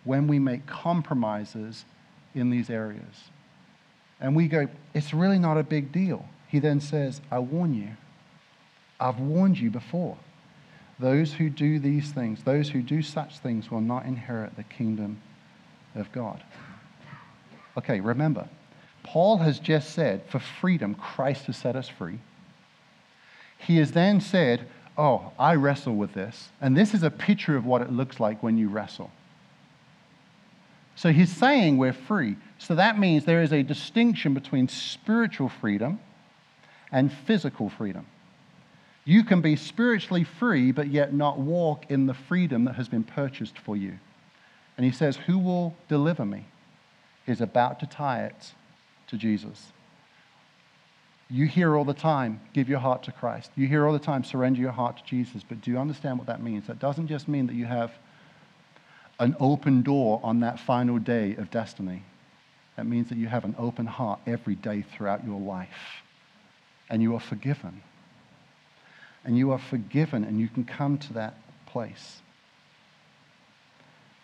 when 0.04 0.28
we 0.28 0.40
make 0.40 0.66
compromises 0.68 1.86
in 2.34 2.50
these 2.50 2.70
areas. 2.70 3.30
And 4.20 4.36
we 4.36 4.48
go, 4.48 4.68
It's 4.94 5.14
really 5.14 5.40
not 5.40 5.58
a 5.58 5.64
big 5.64 5.92
deal. 5.92 6.26
He 6.48 6.60
then 6.60 6.80
says, 6.80 7.22
I 7.30 7.40
warn 7.40 7.74
you. 7.74 7.90
I've 9.00 9.20
warned 9.20 9.60
you 9.60 9.70
before. 9.70 10.18
Those 11.00 11.34
who 11.34 11.50
do 11.50 11.78
these 11.78 12.12
things, 12.12 12.44
those 12.44 12.70
who 12.70 12.82
do 12.82 13.02
such 13.04 13.38
things, 13.40 13.70
will 13.70 13.82
not 13.82 14.06
inherit 14.06 14.56
the 14.56 14.64
kingdom 14.64 15.22
of 15.94 16.12
God. 16.12 16.44
Okay, 17.78 18.00
remember, 18.00 18.48
Paul 19.04 19.38
has 19.38 19.60
just 19.60 19.92
said, 19.92 20.24
for 20.28 20.40
freedom, 20.40 20.96
Christ 20.96 21.46
has 21.46 21.58
set 21.58 21.76
us 21.76 21.88
free. 21.88 22.20
He 23.60 23.78
has 23.78 23.92
then 23.92 24.22
said, 24.22 24.68
Oh, 24.98 25.32
I 25.38 25.54
wrestle 25.54 25.96
with 25.96 26.14
this. 26.14 26.50
And 26.60 26.76
this 26.76 26.96
is 26.96 27.04
a 27.04 27.12
picture 27.12 27.56
of 27.56 27.66
what 27.66 27.84
it 27.84 27.92
looks 27.92 28.20
like 28.20 28.42
when 28.42 28.58
you 28.58 28.68
wrestle. 28.68 29.12
So 30.98 31.14
he's 31.14 31.32
saying 31.32 31.78
we're 31.78 31.94
free. 31.94 32.38
So 32.58 32.74
that 32.74 32.98
means 32.98 33.24
there 33.24 33.44
is 33.44 33.54
a 33.54 33.62
distinction 33.62 34.34
between 34.34 34.68
spiritual 34.68 35.48
freedom 35.48 36.00
and 36.92 37.14
physical 37.14 37.70
freedom. 37.70 38.08
You 39.06 39.24
can 39.24 39.40
be 39.42 39.56
spiritually 39.56 40.24
free, 40.24 40.72
but 40.72 40.88
yet 40.88 41.14
not 41.14 41.38
walk 41.38 41.86
in 41.90 42.08
the 42.08 42.16
freedom 42.16 42.66
that 42.66 42.76
has 42.76 42.90
been 42.90 43.04
purchased 43.04 43.60
for 43.60 43.78
you. 43.78 44.00
And 44.76 44.86
he 44.86 44.92
says, 44.92 45.18
Who 45.18 45.38
will 45.38 45.76
deliver 45.88 46.26
me? 46.26 46.46
is 47.28 47.42
about 47.42 47.80
to 47.82 47.86
tie 47.86 48.24
it 48.24 48.54
to 49.06 49.18
Jesus. 49.18 49.68
You 51.30 51.46
hear 51.46 51.76
all 51.76 51.84
the 51.84 51.94
time, 51.94 52.40
give 52.54 52.70
your 52.70 52.80
heart 52.80 53.04
to 53.04 53.12
Christ. 53.12 53.52
You 53.56 53.68
hear 53.68 53.86
all 53.86 53.94
the 53.94 54.00
time, 54.00 54.24
surrender 54.24 54.62
your 54.62 54.72
heart 54.72 54.98
to 54.98 55.04
Jesus. 55.04 55.44
But 55.48 55.62
do 55.62 55.70
you 55.70 55.78
understand 55.78 56.18
what 56.18 56.28
that 56.28 56.42
means? 56.42 56.68
That 56.68 56.80
doesn't 56.80 57.08
just 57.08 57.28
mean 57.28 57.46
that 57.48 57.54
you 57.54 57.66
have 57.66 57.92
an 59.20 59.36
open 59.40 59.82
door 59.82 60.20
on 60.24 60.42
that 60.42 60.60
final 60.60 61.00
day 61.00 61.36
of 61.36 61.50
destiny. 61.50 62.04
That 62.76 62.86
means 62.86 63.10
that 63.10 63.18
you 63.18 63.28
have 63.28 63.44
an 63.44 63.56
open 63.58 63.88
heart 63.88 64.20
every 64.28 64.56
day 64.56 64.84
throughout 64.94 65.26
your 65.26 65.40
life. 65.40 66.04
And 66.90 67.02
you 67.02 67.16
are 67.16 67.20
forgiven. 67.20 67.82
And 69.26 69.38
you 69.38 69.52
are 69.52 69.60
forgiven, 69.60 70.24
and 70.24 70.40
you 70.40 70.48
can 70.48 70.64
come 70.64 70.98
to 71.00 71.14
that 71.14 71.36
place. 71.66 72.22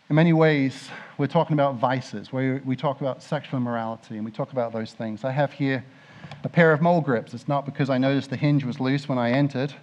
In 0.09 0.15
many 0.15 0.33
ways, 0.33 0.89
we're 1.17 1.27
talking 1.27 1.53
about 1.55 1.75
vices, 1.75 2.31
where 2.31 2.61
we 2.63 2.75
talk 2.75 3.01
about 3.01 3.23
sexual 3.23 3.57
immorality, 3.57 4.15
and 4.15 4.25
we 4.25 4.31
talk 4.31 4.51
about 4.51 4.71
those 4.71 4.93
things. 4.93 5.23
I 5.23 5.31
have 5.31 5.51
here 5.51 5.83
a 6.43 6.49
pair 6.49 6.71
of 6.71 6.81
mole 6.81 7.01
grips. 7.01 7.33
It's 7.33 7.47
not 7.47 7.65
because 7.65 7.89
I 7.89 7.97
noticed 7.97 8.29
the 8.29 8.37
hinge 8.37 8.63
was 8.63 8.79
loose 8.79 9.09
when 9.09 9.17
I 9.17 9.31
entered. 9.31 9.73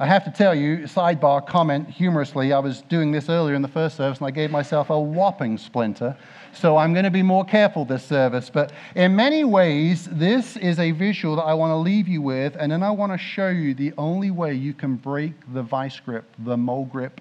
I 0.00 0.06
have 0.06 0.24
to 0.26 0.30
tell 0.30 0.54
you, 0.54 0.86
sidebar 0.86 1.44
comment, 1.44 1.90
humorously, 1.90 2.52
I 2.52 2.60
was 2.60 2.82
doing 2.82 3.10
this 3.10 3.28
earlier 3.28 3.56
in 3.56 3.62
the 3.62 3.68
first 3.68 3.96
service 3.96 4.18
and 4.18 4.28
I 4.28 4.30
gave 4.30 4.48
myself 4.48 4.90
a 4.90 5.00
whopping 5.00 5.58
splinter. 5.58 6.16
So 6.52 6.76
I'm 6.76 6.92
going 6.92 7.04
to 7.04 7.10
be 7.10 7.24
more 7.24 7.44
careful 7.44 7.84
this 7.84 8.04
service. 8.04 8.48
But 8.48 8.72
in 8.94 9.16
many 9.16 9.42
ways, 9.42 10.06
this 10.12 10.56
is 10.56 10.78
a 10.78 10.92
visual 10.92 11.34
that 11.34 11.42
I 11.42 11.54
want 11.54 11.72
to 11.72 11.76
leave 11.76 12.06
you 12.06 12.22
with, 12.22 12.54
and 12.60 12.70
then 12.70 12.84
I 12.84 12.92
want 12.92 13.10
to 13.10 13.18
show 13.18 13.48
you 13.48 13.74
the 13.74 13.92
only 13.98 14.30
way 14.30 14.54
you 14.54 14.72
can 14.72 14.94
break 14.94 15.32
the 15.52 15.64
vice 15.64 15.98
grip, 15.98 16.26
the 16.38 16.56
mole 16.56 16.84
grip, 16.84 17.20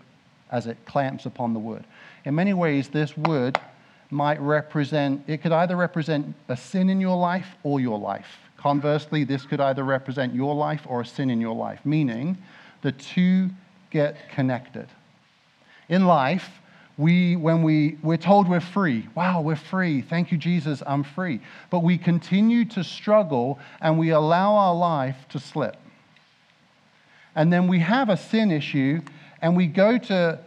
as 0.51 0.67
it 0.67 0.77
clamps 0.85 1.25
upon 1.25 1.53
the 1.55 1.59
wood. 1.59 1.83
In 2.25 2.35
many 2.35 2.53
ways, 2.53 2.89
this 2.89 3.17
wood 3.17 3.59
might 4.11 4.39
represent, 4.39 5.23
it 5.25 5.41
could 5.41 5.51
either 5.51 5.75
represent 5.75 6.35
a 6.47 6.55
sin 6.55 6.91
in 6.91 7.01
your 7.01 7.17
life 7.17 7.55
or 7.63 7.79
your 7.79 7.97
life. 7.97 8.37
Conversely, 8.55 9.23
this 9.23 9.45
could 9.45 9.61
either 9.61 9.83
represent 9.83 10.35
your 10.35 10.53
life 10.53 10.81
or 10.87 11.01
a 11.01 11.05
sin 11.05 11.31
in 11.31 11.41
your 11.41 11.55
life, 11.55 11.79
meaning 11.83 12.37
the 12.81 12.91
two 12.91 13.49
get 13.91 14.29
connected. 14.31 14.87
In 15.89 16.05
life, 16.05 16.49
we, 16.97 17.35
when 17.35 17.61
we, 17.61 17.97
we're 18.01 18.17
told 18.17 18.49
we're 18.49 18.59
free, 18.59 19.07
wow, 19.13 19.41
we're 19.41 19.55
free. 19.55 20.01
Thank 20.01 20.31
you, 20.31 20.37
Jesus, 20.37 20.81
I'm 20.85 21.03
free. 21.03 21.41
But 21.69 21.83
we 21.83 21.97
continue 21.97 22.65
to 22.65 22.83
struggle 22.83 23.59
and 23.81 23.99
we 23.99 24.09
allow 24.09 24.55
our 24.55 24.75
life 24.75 25.17
to 25.29 25.39
slip. 25.39 25.77
And 27.35 27.53
then 27.53 27.67
we 27.67 27.79
have 27.79 28.09
a 28.09 28.17
sin 28.17 28.51
issue 28.51 29.01
and 29.41 29.55
we 29.55 29.67
go 29.67 29.97
to 29.97 30.39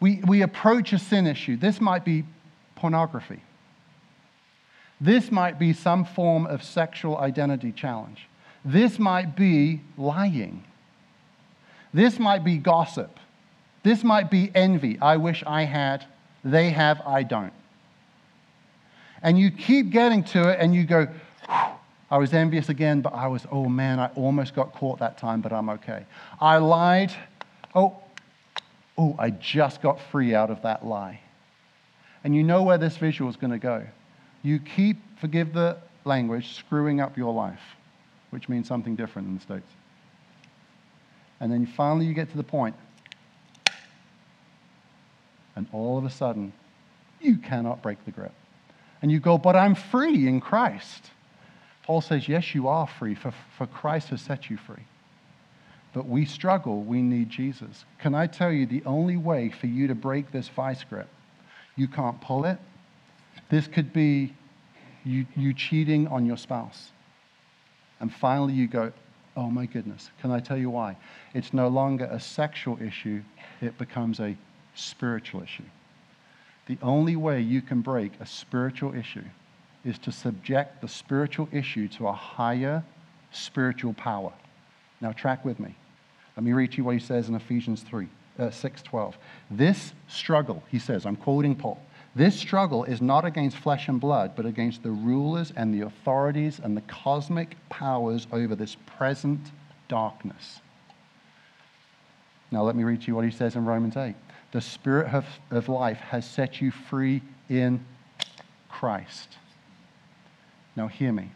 we, 0.00 0.20
we 0.26 0.42
approach 0.42 0.92
a 0.92 0.98
sin 0.98 1.28
issue. 1.28 1.56
This 1.56 1.80
might 1.80 2.04
be 2.04 2.24
pornography. 2.74 3.40
This 5.00 5.30
might 5.30 5.60
be 5.60 5.72
some 5.72 6.04
form 6.04 6.44
of 6.46 6.64
sexual 6.64 7.18
identity 7.18 7.70
challenge. 7.70 8.28
This 8.64 8.98
might 8.98 9.36
be 9.36 9.80
lying. 9.96 10.64
This 11.92 12.18
might 12.18 12.44
be 12.44 12.56
gossip. 12.56 13.18
This 13.82 14.04
might 14.04 14.30
be 14.30 14.50
envy. 14.54 14.98
I 15.00 15.16
wish 15.16 15.42
I 15.46 15.64
had. 15.64 16.06
They 16.44 16.70
have, 16.70 17.00
I 17.06 17.22
don't. 17.22 17.52
And 19.22 19.38
you 19.38 19.50
keep 19.50 19.90
getting 19.90 20.24
to 20.24 20.48
it 20.48 20.58
and 20.60 20.74
you 20.74 20.84
go, 20.84 21.08
I 21.48 22.18
was 22.18 22.32
envious 22.32 22.68
again, 22.68 23.00
but 23.00 23.14
I 23.14 23.26
was, 23.26 23.46
oh 23.50 23.68
man, 23.68 23.98
I 23.98 24.08
almost 24.16 24.54
got 24.54 24.74
caught 24.74 24.98
that 24.98 25.16
time, 25.18 25.40
but 25.40 25.52
I'm 25.52 25.70
okay. 25.70 26.04
I 26.40 26.58
lied. 26.58 27.12
Oh, 27.74 27.96
oh, 28.98 29.14
I 29.18 29.30
just 29.30 29.80
got 29.80 30.00
free 30.10 30.34
out 30.34 30.50
of 30.50 30.62
that 30.62 30.84
lie. 30.84 31.20
And 32.24 32.34
you 32.34 32.42
know 32.42 32.62
where 32.62 32.78
this 32.78 32.96
visual 32.96 33.30
is 33.30 33.36
going 33.36 33.52
to 33.52 33.58
go. 33.58 33.86
You 34.42 34.58
keep, 34.58 34.98
forgive 35.18 35.52
the 35.52 35.78
language, 36.04 36.54
screwing 36.54 37.00
up 37.00 37.16
your 37.16 37.32
life, 37.32 37.60
which 38.30 38.48
means 38.48 38.68
something 38.68 38.96
different 38.96 39.28
in 39.28 39.34
the 39.34 39.40
States. 39.40 39.70
And 41.42 41.52
then 41.52 41.66
finally 41.66 42.06
you 42.06 42.14
get 42.14 42.30
to 42.30 42.38
the 42.38 42.42
point, 42.42 42.74
and 45.54 45.66
all 45.72 45.98
of 45.98 46.06
a 46.06 46.10
sudden, 46.10 46.54
you 47.20 47.36
cannot 47.36 47.82
break 47.82 48.02
the 48.06 48.10
grip. 48.10 48.32
And 49.02 49.12
you 49.12 49.20
go, 49.20 49.36
but 49.36 49.54
I'm 49.54 49.74
free 49.74 50.26
in 50.26 50.40
Christ. 50.40 51.10
Paul 51.82 52.00
says, 52.00 52.26
yes, 52.26 52.54
you 52.54 52.68
are 52.68 52.86
free, 52.86 53.14
for, 53.14 53.34
for 53.58 53.66
Christ 53.66 54.08
has 54.08 54.22
set 54.22 54.48
you 54.48 54.56
free 54.56 54.84
but 55.92 56.08
we 56.08 56.24
struggle. 56.24 56.82
We 56.82 57.02
need 57.02 57.28
Jesus. 57.28 57.84
Can 57.98 58.14
I 58.14 58.26
tell 58.26 58.50
you 58.50 58.66
the 58.66 58.82
only 58.84 59.16
way 59.16 59.50
for 59.50 59.66
you 59.66 59.86
to 59.88 59.94
break 59.94 60.32
this 60.32 60.48
vice 60.48 60.84
grip? 60.84 61.08
You 61.76 61.88
can't 61.88 62.20
pull 62.20 62.44
it. 62.44 62.58
This 63.50 63.66
could 63.66 63.92
be 63.92 64.34
you, 65.04 65.26
you 65.36 65.52
cheating 65.52 66.06
on 66.08 66.24
your 66.24 66.36
spouse. 66.36 66.90
And 68.00 68.12
finally, 68.12 68.54
you 68.54 68.66
go, 68.66 68.92
oh 69.36 69.50
my 69.50 69.66
goodness, 69.66 70.10
can 70.20 70.30
I 70.30 70.40
tell 70.40 70.56
you 70.56 70.70
why? 70.70 70.96
It's 71.34 71.52
no 71.52 71.68
longer 71.68 72.04
a 72.04 72.20
sexual 72.20 72.80
issue, 72.80 73.22
it 73.60 73.76
becomes 73.78 74.20
a 74.20 74.36
spiritual 74.74 75.42
issue. 75.42 75.64
The 76.66 76.78
only 76.82 77.16
way 77.16 77.40
you 77.40 77.60
can 77.62 77.80
break 77.80 78.12
a 78.20 78.26
spiritual 78.26 78.94
issue 78.94 79.24
is 79.84 79.98
to 79.98 80.12
subject 80.12 80.80
the 80.80 80.88
spiritual 80.88 81.48
issue 81.50 81.88
to 81.88 82.08
a 82.08 82.12
higher 82.12 82.84
spiritual 83.32 83.94
power. 83.94 84.32
Now, 85.00 85.12
track 85.12 85.44
with 85.44 85.58
me. 85.58 85.74
Let 86.36 86.44
me 86.44 86.52
read 86.52 86.72
to 86.72 86.78
you 86.78 86.84
what 86.84 86.94
he 86.94 87.00
says 87.00 87.28
in 87.28 87.34
Ephesians 87.34 87.82
3, 87.82 88.08
uh, 88.38 88.50
6 88.50 88.82
12. 88.82 89.16
This 89.50 89.92
struggle, 90.08 90.62
he 90.70 90.78
says, 90.78 91.04
I'm 91.04 91.16
quoting 91.16 91.56
Paul, 91.56 91.84
this 92.14 92.38
struggle 92.38 92.84
is 92.84 93.00
not 93.00 93.24
against 93.24 93.56
flesh 93.56 93.88
and 93.88 94.00
blood, 94.00 94.32
but 94.36 94.44
against 94.44 94.82
the 94.82 94.90
rulers 94.90 95.52
and 95.56 95.72
the 95.72 95.86
authorities 95.86 96.60
and 96.62 96.76
the 96.76 96.82
cosmic 96.82 97.56
powers 97.70 98.26
over 98.32 98.54
this 98.54 98.76
present 98.84 99.40
darkness. 99.88 100.60
Now, 102.50 102.62
let 102.62 102.76
me 102.76 102.84
read 102.84 103.00
to 103.02 103.06
you 103.06 103.14
what 103.14 103.24
he 103.24 103.30
says 103.30 103.56
in 103.56 103.64
Romans 103.64 103.96
8. 103.96 104.14
The 104.52 104.60
Spirit 104.60 105.12
of, 105.14 105.24
of 105.50 105.70
life 105.70 105.96
has 105.98 106.28
set 106.28 106.60
you 106.60 106.70
free 106.70 107.22
in 107.48 107.82
Christ. 108.68 109.38
Now, 110.76 110.88
hear 110.88 111.12
me. 111.12 111.32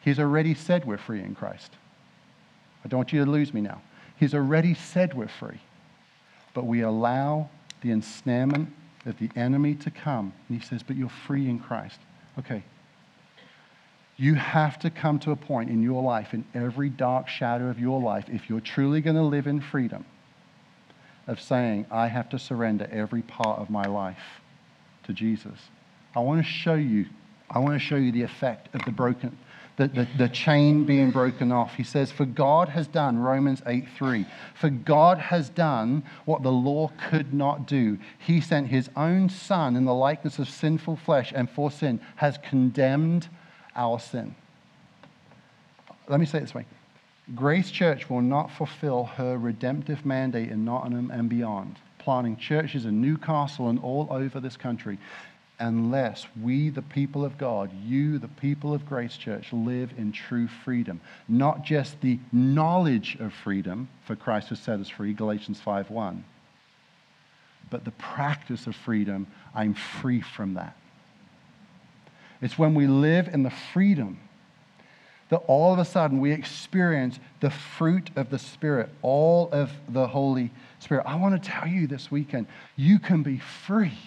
He's 0.00 0.20
already 0.20 0.54
said 0.54 0.84
we're 0.84 0.98
free 0.98 1.20
in 1.20 1.34
Christ. 1.34 1.72
I 2.84 2.88
don't 2.88 2.98
want 2.98 3.12
you 3.12 3.24
to 3.24 3.30
lose 3.30 3.52
me 3.52 3.60
now. 3.60 3.82
He's 4.16 4.34
already 4.34 4.74
said 4.74 5.14
we're 5.14 5.26
free. 5.26 5.60
But 6.54 6.64
we 6.64 6.82
allow 6.82 7.50
the 7.80 7.90
ensnarement 7.90 8.72
of 9.06 9.18
the 9.18 9.30
enemy 9.36 9.74
to 9.76 9.90
come. 9.90 10.32
And 10.48 10.60
he 10.60 10.66
says, 10.66 10.82
But 10.82 10.96
you're 10.96 11.08
free 11.08 11.48
in 11.48 11.58
Christ. 11.58 12.00
Okay. 12.38 12.62
You 14.18 14.34
have 14.34 14.78
to 14.80 14.90
come 14.90 15.18
to 15.20 15.32
a 15.32 15.36
point 15.36 15.68
in 15.68 15.82
your 15.82 16.02
life, 16.02 16.32
in 16.32 16.44
every 16.54 16.88
dark 16.88 17.28
shadow 17.28 17.68
of 17.68 17.78
your 17.78 18.00
life, 18.00 18.24
if 18.28 18.48
you're 18.48 18.60
truly 18.60 19.00
going 19.00 19.16
to 19.16 19.22
live 19.22 19.46
in 19.46 19.60
freedom, 19.60 20.06
of 21.26 21.40
saying, 21.40 21.86
I 21.90 22.06
have 22.08 22.30
to 22.30 22.38
surrender 22.38 22.88
every 22.90 23.22
part 23.22 23.58
of 23.58 23.68
my 23.68 23.84
life 23.84 24.40
to 25.04 25.12
Jesus. 25.12 25.58
I 26.14 26.20
want 26.20 26.42
to 26.42 26.50
show 26.50 26.74
you, 26.74 27.06
I 27.50 27.58
want 27.58 27.74
to 27.74 27.78
show 27.78 27.96
you 27.96 28.10
the 28.10 28.22
effect 28.22 28.74
of 28.74 28.82
the 28.86 28.90
broken, 28.90 29.36
the, 29.76 29.88
the, 29.88 30.08
the, 30.16 30.28
chain 30.28 30.84
being 30.84 31.10
broken 31.10 31.52
off. 31.52 31.74
He 31.74 31.84
says, 31.84 32.10
For 32.10 32.24
God 32.24 32.70
has 32.70 32.86
done, 32.86 33.18
Romans 33.18 33.60
8 33.66 33.86
3, 33.96 34.26
for 34.54 34.70
God 34.70 35.18
has 35.18 35.50
done 35.50 36.02
what 36.24 36.42
the 36.42 36.52
law 36.52 36.90
could 37.10 37.34
not 37.34 37.66
do. 37.66 37.98
He 38.18 38.40
sent 38.40 38.68
his 38.68 38.88
own 38.96 39.28
Son 39.28 39.76
in 39.76 39.84
the 39.84 39.94
likeness 39.94 40.38
of 40.38 40.48
sinful 40.48 40.96
flesh, 40.96 41.32
and 41.34 41.50
for 41.50 41.70
sin 41.70 42.00
has 42.16 42.38
condemned 42.38 43.28
our 43.74 44.00
sin. 44.00 44.34
Let 46.08 46.20
me 46.20 46.26
say 46.26 46.38
it 46.38 46.42
this 46.42 46.54
way 46.54 46.64
Grace 47.34 47.70
Church 47.70 48.08
will 48.08 48.22
not 48.22 48.50
fulfill 48.50 49.04
her 49.04 49.36
redemptive 49.36 50.06
mandate 50.06 50.50
in 50.50 50.64
Nottingham 50.64 51.10
and 51.10 51.28
beyond, 51.28 51.76
planting 51.98 52.36
churches 52.36 52.86
in 52.86 53.02
Newcastle 53.02 53.68
and 53.68 53.78
all 53.80 54.08
over 54.10 54.40
this 54.40 54.56
country 54.56 54.98
unless 55.58 56.26
we, 56.40 56.68
the 56.68 56.82
people 56.82 57.24
of 57.24 57.38
God, 57.38 57.70
you, 57.84 58.18
the 58.18 58.28
people 58.28 58.74
of 58.74 58.86
Grace 58.86 59.16
Church, 59.16 59.52
live 59.52 59.92
in 59.96 60.12
true 60.12 60.48
freedom. 60.48 61.00
Not 61.28 61.64
just 61.64 62.00
the 62.00 62.18
knowledge 62.32 63.16
of 63.20 63.32
freedom, 63.32 63.88
for 64.04 64.16
Christ 64.16 64.50
has 64.50 64.60
set 64.60 64.80
us 64.80 64.88
free, 64.88 65.14
Galatians 65.14 65.60
5.1, 65.64 66.22
but 67.70 67.84
the 67.84 67.90
practice 67.92 68.66
of 68.66 68.76
freedom, 68.76 69.26
I'm 69.54 69.74
free 69.74 70.20
from 70.20 70.54
that. 70.54 70.76
It's 72.42 72.58
when 72.58 72.74
we 72.74 72.86
live 72.86 73.28
in 73.28 73.42
the 73.42 73.50
freedom 73.50 74.20
that 75.28 75.38
all 75.48 75.72
of 75.72 75.78
a 75.78 75.84
sudden 75.84 76.20
we 76.20 76.32
experience 76.32 77.18
the 77.40 77.50
fruit 77.50 78.10
of 78.14 78.30
the 78.30 78.38
Spirit, 78.38 78.90
all 79.02 79.48
of 79.50 79.72
the 79.88 80.06
Holy 80.06 80.52
Spirit. 80.78 81.04
I 81.06 81.16
want 81.16 81.42
to 81.42 81.50
tell 81.50 81.66
you 81.66 81.86
this 81.86 82.10
weekend, 82.10 82.46
you 82.76 82.98
can 82.98 83.22
be 83.22 83.38
free 83.38 83.98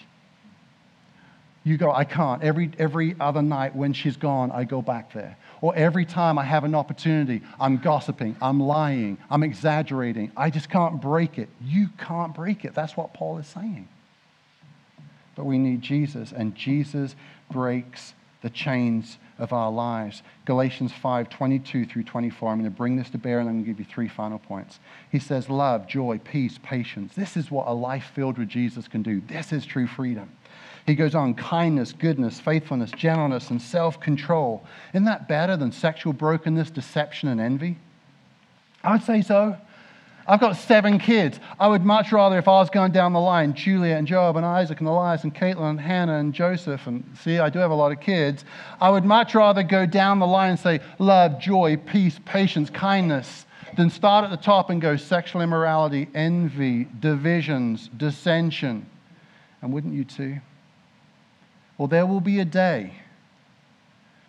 you 1.62 1.76
go, 1.76 1.92
I 1.92 2.04
can't. 2.04 2.42
Every, 2.42 2.70
every 2.78 3.14
other 3.20 3.42
night 3.42 3.76
when 3.76 3.92
she's 3.92 4.16
gone, 4.16 4.50
I 4.50 4.64
go 4.64 4.80
back 4.80 5.12
there. 5.12 5.36
Or 5.60 5.74
every 5.76 6.06
time 6.06 6.38
I 6.38 6.44
have 6.44 6.64
an 6.64 6.74
opportunity, 6.74 7.42
I'm 7.60 7.76
gossiping, 7.76 8.36
I'm 8.40 8.60
lying, 8.60 9.18
I'm 9.30 9.42
exaggerating. 9.42 10.32
I 10.36 10.48
just 10.48 10.70
can't 10.70 11.02
break 11.02 11.38
it. 11.38 11.50
You 11.62 11.88
can't 11.98 12.34
break 12.34 12.64
it. 12.64 12.74
That's 12.74 12.96
what 12.96 13.12
Paul 13.12 13.38
is 13.38 13.46
saying. 13.46 13.88
But 15.36 15.44
we 15.44 15.58
need 15.58 15.82
Jesus, 15.82 16.32
and 16.32 16.54
Jesus 16.54 17.14
breaks 17.50 18.14
the 18.42 18.50
chains 18.50 19.18
of 19.38 19.52
our 19.52 19.70
lives. 19.70 20.22
Galatians 20.46 20.92
5 20.92 21.28
22 21.28 21.84
through 21.84 22.04
24. 22.04 22.50
I'm 22.50 22.58
going 22.58 22.70
to 22.70 22.76
bring 22.76 22.96
this 22.96 23.10
to 23.10 23.18
bear 23.18 23.40
and 23.40 23.48
I'm 23.48 23.56
going 23.56 23.64
to 23.64 23.70
give 23.70 23.78
you 23.78 23.84
three 23.84 24.08
final 24.08 24.38
points. 24.38 24.80
He 25.10 25.18
says, 25.18 25.50
Love, 25.50 25.86
joy, 25.86 26.18
peace, 26.24 26.58
patience. 26.62 27.14
This 27.14 27.36
is 27.36 27.50
what 27.50 27.66
a 27.66 27.74
life 27.74 28.12
filled 28.14 28.38
with 28.38 28.48
Jesus 28.48 28.88
can 28.88 29.02
do. 29.02 29.20
This 29.28 29.52
is 29.52 29.66
true 29.66 29.86
freedom. 29.86 30.30
He 30.90 30.96
goes 30.96 31.14
on 31.14 31.34
kindness, 31.34 31.92
goodness, 31.92 32.40
faithfulness, 32.40 32.90
gentleness, 32.90 33.50
and 33.50 33.62
self 33.62 34.00
control. 34.00 34.66
Isn't 34.92 35.04
that 35.04 35.28
better 35.28 35.56
than 35.56 35.70
sexual 35.70 36.12
brokenness, 36.12 36.68
deception, 36.70 37.28
and 37.28 37.40
envy? 37.40 37.78
I 38.82 38.94
would 38.94 39.04
say 39.04 39.22
so. 39.22 39.56
I've 40.26 40.40
got 40.40 40.56
seven 40.56 40.98
kids. 40.98 41.38
I 41.60 41.68
would 41.68 41.84
much 41.84 42.10
rather, 42.10 42.38
if 42.38 42.48
I 42.48 42.58
was 42.58 42.70
going 42.70 42.90
down 42.90 43.12
the 43.12 43.20
line, 43.20 43.54
Julia 43.54 43.94
and 43.94 44.04
Job 44.04 44.36
and 44.36 44.44
Isaac 44.44 44.80
and 44.80 44.88
Elias 44.88 45.22
and 45.22 45.32
Caitlin 45.32 45.70
and 45.70 45.80
Hannah 45.80 46.18
and 46.18 46.34
Joseph, 46.34 46.88
and 46.88 47.04
see, 47.22 47.38
I 47.38 47.50
do 47.50 47.60
have 47.60 47.70
a 47.70 47.74
lot 47.74 47.92
of 47.92 48.00
kids. 48.00 48.44
I 48.80 48.90
would 48.90 49.04
much 49.04 49.36
rather 49.36 49.62
go 49.62 49.86
down 49.86 50.18
the 50.18 50.26
line 50.26 50.50
and 50.50 50.58
say 50.58 50.80
love, 50.98 51.38
joy, 51.38 51.76
peace, 51.76 52.18
patience, 52.24 52.68
kindness, 52.68 53.46
than 53.76 53.90
start 53.90 54.24
at 54.24 54.30
the 54.30 54.36
top 54.36 54.70
and 54.70 54.80
go 54.80 54.96
sexual 54.96 55.40
immorality, 55.40 56.08
envy, 56.16 56.88
divisions, 56.98 57.88
dissension. 57.96 58.86
And 59.62 59.72
wouldn't 59.72 59.94
you 59.94 60.02
too? 60.02 60.40
Well, 61.80 61.88
there 61.88 62.04
will 62.04 62.20
be 62.20 62.40
a 62.40 62.44
day 62.44 62.92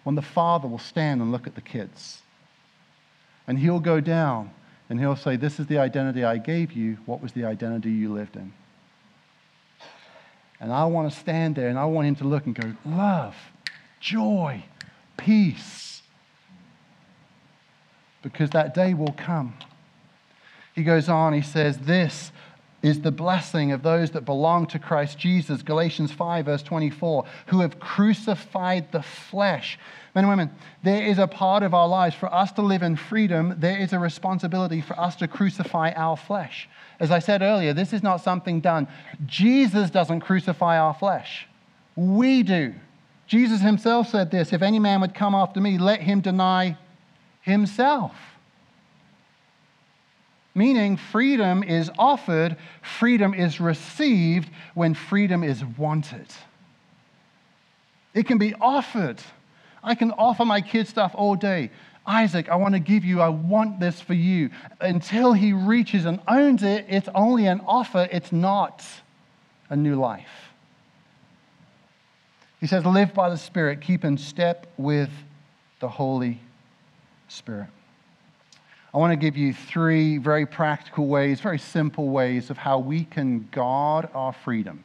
when 0.04 0.16
the 0.16 0.22
father 0.22 0.70
will 0.70 0.80
stand 0.80 1.22
and 1.22 1.34
look 1.34 1.48
at 1.48 1.56
the 1.56 1.60
kids. 1.60 2.22
And 3.46 3.60
he'll 3.60 3.82
go 3.82 4.00
down 4.00 4.52
and 4.90 5.02
he'll 5.02 5.18
say, 5.18 5.36
This 5.36 5.60
is 5.60 5.68
the 5.68 5.78
identity 5.78 6.24
I 6.24 6.38
gave 6.38 6.72
you. 6.72 7.00
What 7.06 7.22
was 7.22 7.34
the 7.34 7.44
identity 7.44 7.92
you 7.92 8.14
lived 8.14 8.38
in? 8.38 8.54
And 10.62 10.72
I 10.72 10.86
want 10.86 11.12
to 11.12 11.20
stand 11.20 11.56
there 11.56 11.68
and 11.68 11.78
I 11.78 11.84
want 11.84 12.08
him 12.08 12.16
to 12.16 12.24
look 12.24 12.46
and 12.46 12.56
go, 12.56 12.74
Love, 12.86 13.36
joy, 14.00 14.64
peace. 15.18 16.04
Because 18.22 18.52
that 18.52 18.74
day 18.74 18.94
will 18.94 19.12
come. 19.18 19.56
He 20.74 20.86
goes 20.86 21.10
on, 21.10 21.34
he 21.34 21.42
says, 21.42 21.80
This 21.80 22.32
is 22.82 23.02
the 23.02 23.12
blessing 23.12 23.72
of 23.72 23.84
those 23.84 24.12
that 24.12 24.26
belong 24.26 24.66
to 24.68 24.80
Christ 24.80 25.18
Jesus. 25.18 25.62
Galatians 25.62 26.12
5, 26.12 26.46
verse 26.46 26.64
24, 26.64 27.26
who 27.48 27.60
have 27.62 27.80
crucified 27.80 28.92
the 28.92 29.04
flesh. 29.04 29.78
Men 30.16 30.24
and 30.26 30.30
women, 30.30 30.52
there 30.84 31.06
is 31.06 31.20
a 31.20 31.28
part 31.28 31.64
of 31.64 31.74
our 31.74 31.88
lives 31.88 32.16
for 32.16 32.34
us 32.34 32.52
to 32.54 32.62
live 32.62 32.82
in 32.82 32.96
freedom, 32.96 33.56
there 33.58 33.78
is 33.78 33.94
a 33.94 34.00
responsibility 34.00 34.82
for 34.82 35.00
us 35.00 35.16
to 35.18 35.28
crucify 35.28 35.92
our 35.96 36.18
flesh. 36.18 36.68
As 37.00 37.12
I 37.12 37.20
said 37.20 37.42
earlier, 37.42 37.74
this 37.74 37.94
is 37.94 38.04
not 38.04 38.22
something 38.22 38.62
done. 38.62 38.88
Jesus 39.26 39.90
doesn't 39.90 40.22
crucify 40.22 40.78
our 40.78 40.94
flesh, 40.94 41.48
we 41.96 42.44
do. 42.44 42.74
Jesus 43.28 43.62
himself 43.62 44.10
said 44.10 44.30
this 44.30 44.52
if 44.52 44.62
any 44.62 44.80
man 44.80 45.00
would 45.02 45.16
come 45.16 45.36
after 45.36 45.62
me, 45.62 45.78
let 45.78 46.02
him 46.02 46.20
deny 46.20 46.78
himself. 47.42 48.12
Meaning, 50.54 50.98
freedom 50.98 51.64
is 51.64 51.90
offered, 51.98 52.58
freedom 52.82 53.34
is 53.34 53.62
received 53.62 54.50
when 54.74 54.94
freedom 54.94 55.44
is 55.44 55.64
wanted. 55.64 56.28
It 58.14 58.28
can 58.28 58.38
be 58.38 58.54
offered. 58.56 59.22
I 59.84 59.96
can 59.96 60.12
offer 60.12 60.44
my 60.44 60.62
kid 60.62 60.88
stuff 60.88 61.14
all 61.16 61.36
day. 61.36 61.72
Isaac, 62.06 62.50
I 62.50 62.56
want 62.56 62.74
to 62.74 62.80
give 62.80 63.06
you, 63.06 63.22
I 63.22 63.30
want 63.30 63.80
this 63.80 64.02
for 64.02 64.14
you. 64.14 64.50
Until 64.80 65.34
he 65.34 65.54
reaches 65.54 66.06
and 66.06 66.20
owns 66.28 66.64
it, 66.64 66.86
it's 66.90 67.10
only 67.16 67.46
an 67.46 67.62
offer, 67.66 68.10
it's 68.12 68.32
not 68.32 68.84
a 69.70 69.76
new 69.76 69.96
life. 69.96 70.52
He 72.60 72.68
says, 72.68 72.86
live 72.86 73.14
by 73.14 73.30
the 73.30 73.38
Spirit, 73.38 73.82
keep 73.82 74.04
in 74.04 74.18
step 74.18 74.68
with 74.78 75.10
the 75.80 75.88
Holy 75.88 76.40
Spirit. 77.28 77.70
I 78.94 78.98
want 78.98 79.12
to 79.12 79.18
give 79.18 79.38
you 79.38 79.54
three 79.54 80.18
very 80.18 80.46
practical 80.46 81.08
ways, 81.08 81.40
very 81.40 81.60
simple 81.60 82.10
ways 82.10 82.50
of 82.50 82.58
how 82.58 82.80
we 82.80 83.06
can 83.06 83.48
guard 83.52 84.10
our 84.14 84.34
freedom. 84.34 84.84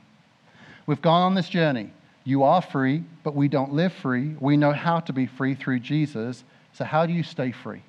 We've 0.87 1.03
gone 1.03 1.23
on 1.23 1.35
this 1.35 1.49
journey. 1.49 1.91
You 2.23 2.45
are 2.45 2.63
free, 2.63 3.03
but 3.25 3.35
we 3.35 3.49
don't 3.49 3.73
live 3.73 3.93
free. 3.93 4.37
We 4.39 4.57
know 4.57 4.73
how 4.73 5.01
to 5.01 5.13
be 5.13 5.27
free 5.27 5.57
through 5.57 5.81
Jesus. 5.81 6.45
So, 6.73 6.85
how 6.85 7.07
do 7.07 7.13
you 7.13 7.25
stay 7.25 7.51
free? 7.51 7.83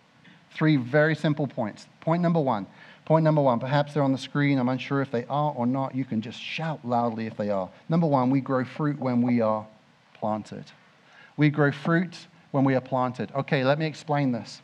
Three 0.52 0.78
very 0.78 1.16
simple 1.16 1.46
points. 1.46 1.88
Point 2.02 2.24
number 2.24 2.40
one. 2.40 2.66
Point 3.06 3.24
number 3.24 3.42
one, 3.42 3.60
perhaps 3.60 3.94
they're 3.94 4.04
on 4.04 4.12
the 4.12 4.18
screen. 4.18 4.58
I'm 4.60 4.70
unsure 4.70 5.02
if 5.02 5.12
they 5.12 5.24
are 5.26 5.54
or 5.54 5.66
not. 5.66 5.96
You 5.96 6.04
can 6.04 6.22
just 6.22 6.42
shout 6.42 6.80
loudly 6.84 7.26
if 7.26 7.38
they 7.38 7.50
are. 7.50 7.70
Number 7.88 8.08
one, 8.08 8.30
we 8.30 8.42
grow 8.42 8.66
fruit 8.66 9.00
when 9.00 9.22
we 9.22 9.40
are 9.40 9.66
planted. 10.14 10.66
We 11.38 11.50
grow 11.50 11.72
fruit 11.72 12.28
when 12.52 12.64
we 12.64 12.76
are 12.76 12.82
planted. 12.82 13.32
Okay, 13.34 13.64
let 13.64 13.80
me 13.80 13.86
explain 13.86 14.32
this. 14.32 14.62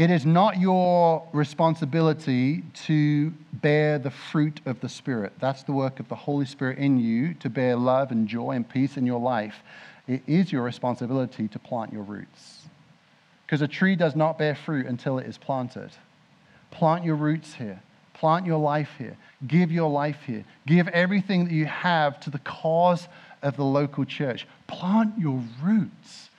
It 0.00 0.10
is 0.10 0.24
not 0.24 0.58
your 0.58 1.28
responsibility 1.34 2.62
to 2.86 3.34
bear 3.52 3.98
the 3.98 4.10
fruit 4.10 4.62
of 4.64 4.80
the 4.80 4.88
Spirit. 4.88 5.34
That's 5.38 5.62
the 5.62 5.72
work 5.72 6.00
of 6.00 6.08
the 6.08 6.14
Holy 6.14 6.46
Spirit 6.46 6.78
in 6.78 6.98
you 6.98 7.34
to 7.34 7.50
bear 7.50 7.76
love 7.76 8.10
and 8.10 8.26
joy 8.26 8.52
and 8.52 8.66
peace 8.66 8.96
in 8.96 9.04
your 9.04 9.20
life. 9.20 9.56
It 10.08 10.22
is 10.26 10.50
your 10.50 10.62
responsibility 10.62 11.48
to 11.48 11.58
plant 11.58 11.92
your 11.92 12.04
roots. 12.04 12.62
Because 13.44 13.60
a 13.60 13.68
tree 13.68 13.94
does 13.94 14.16
not 14.16 14.38
bear 14.38 14.54
fruit 14.54 14.86
until 14.86 15.18
it 15.18 15.26
is 15.26 15.36
planted. 15.36 15.90
Plant 16.70 17.04
your 17.04 17.16
roots 17.16 17.52
here. 17.52 17.82
Plant 18.14 18.46
your 18.46 18.58
life 18.58 18.92
here. 18.96 19.18
Give 19.46 19.70
your 19.70 19.90
life 19.90 20.22
here. 20.26 20.46
Give 20.66 20.88
everything 20.88 21.44
that 21.44 21.52
you 21.52 21.66
have 21.66 22.18
to 22.20 22.30
the 22.30 22.38
cause 22.38 23.06
of 23.42 23.58
the 23.58 23.66
local 23.66 24.06
church. 24.06 24.46
Plant 24.66 25.18
your 25.18 25.42
roots. 25.62 26.29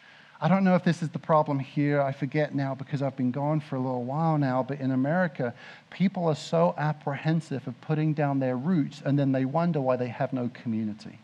I 0.43 0.47
don't 0.47 0.63
know 0.63 0.73
if 0.73 0.84
this 0.84 1.04
is 1.04 1.10
the 1.10 1.19
problem 1.19 1.60
here. 1.60 2.01
I 2.01 2.12
forget 2.12 2.56
now 2.56 2.73
because 2.73 3.04
I've 3.04 3.15
been 3.15 3.30
gone 3.30 3.60
for 3.60 3.75
a 3.75 3.80
little 3.80 4.04
while 4.04 4.39
now. 4.39 4.63
But 4.63 4.80
in 4.80 4.89
America, 4.89 5.54
people 5.91 6.25
are 6.25 6.36
so 6.36 6.73
apprehensive 6.80 7.67
of 7.67 7.80
putting 7.82 8.15
down 8.15 8.39
their 8.39 8.58
roots 8.58 9.04
and 9.06 9.19
then 9.19 9.32
they 9.32 9.45
wonder 9.45 9.80
why 9.80 9.97
they 9.97 10.08
have 10.08 10.34
no 10.34 10.49
community. 10.51 11.19